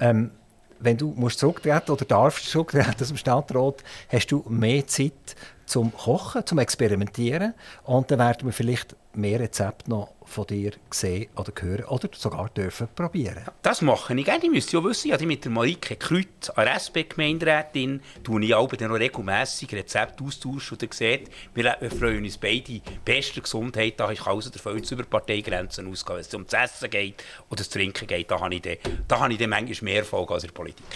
[0.00, 0.30] Ähm,
[0.78, 5.36] wenn du musst zurücktreten oder darfst zurücktreten aus dem Stadtrat, hast du mehr Zeit
[5.66, 7.54] zum Kochen, zum Experimentieren
[7.84, 12.48] und dann werden wir vielleicht mehr Rezepte noch von dir sehen oder hören oder sogar
[12.50, 13.44] dürfen probieren.
[13.62, 14.44] Das mache ich gerne.
[14.44, 18.98] Ich müsste ja wissen, ich mit der Marike Kreuz, einer SP-Gemeinderätin, tue ich auch noch
[18.98, 23.98] regelmässig Rezepte austauschen und seht, wir, freuen uns beide beste Gesundheit.
[23.98, 26.16] Da ich also der Fall über Parteigrenzen ausgehen.
[26.16, 28.76] Wenn es um das Essen geht oder das Trinken geht, da habe ich dann,
[29.08, 30.86] da habe ich dann manchmal mehr Erfolg als in der Politik.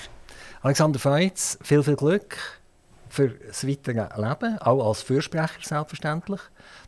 [0.62, 2.59] Alexander Feitz, viel, viel Glück
[3.10, 6.40] für das weitere Leben, auch als Fürsprecher selbstverständlich.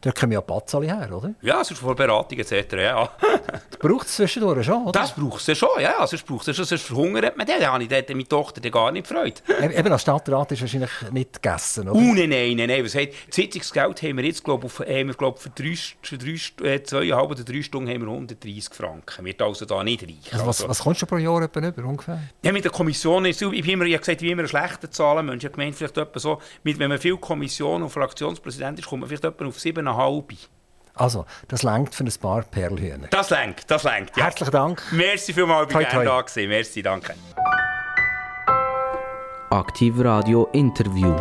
[0.03, 1.33] Da kommen ja Patzali her, oder?
[1.43, 2.73] Ja, sonst vor Beratung etc.
[2.73, 3.09] Ja.
[3.71, 5.01] das braucht es zwischendurch schon, oder?
[5.01, 6.05] Das braucht es schon, ja.
[6.07, 7.61] Sonst braucht es schon, sonst verhungert man den.
[7.61, 9.43] Da habe ich dort meine Tochter gar nicht gefreut.
[9.63, 11.95] Eben als Stadtrat ist wahrscheinlich nicht gegessen, oder?
[11.95, 12.69] Oh, nein, nein, nein.
[12.69, 12.85] nein.
[12.85, 16.67] Was heißt, Sitzungsgeld haben wir jetzt, glaube ich, haben wir, glaub, für, drei, für drei,
[16.69, 19.25] äh, zweieinhalb oder drei Stunden haben wir 130 Franken.
[19.25, 20.33] Wird also da nicht reich.
[20.33, 22.21] Also was, was kommst du pro Jahr etwa über, ungefähr?
[22.43, 25.29] Ja, mit der Kommission ist ich, immer, ich habe gesagt, wie immer schlechte Zahlen.
[25.29, 29.01] Ich habe gemeint, vielleicht etwa so, mit, wenn man viel Kommission und Fraktionspräsident ist, kommt
[29.01, 30.49] man vielleicht etwa auf 7,5.
[30.95, 33.09] Also, das längt für ein paar Perlhühner.
[33.11, 34.15] Das längt, das längt.
[34.17, 34.25] Ja.
[34.25, 34.83] Herzlichen Dank.
[34.93, 36.49] Merci vielmals, ich bin gerne da gewesen.
[36.49, 37.15] Merci, danke.
[39.51, 41.15] Aktiv Radio Interview.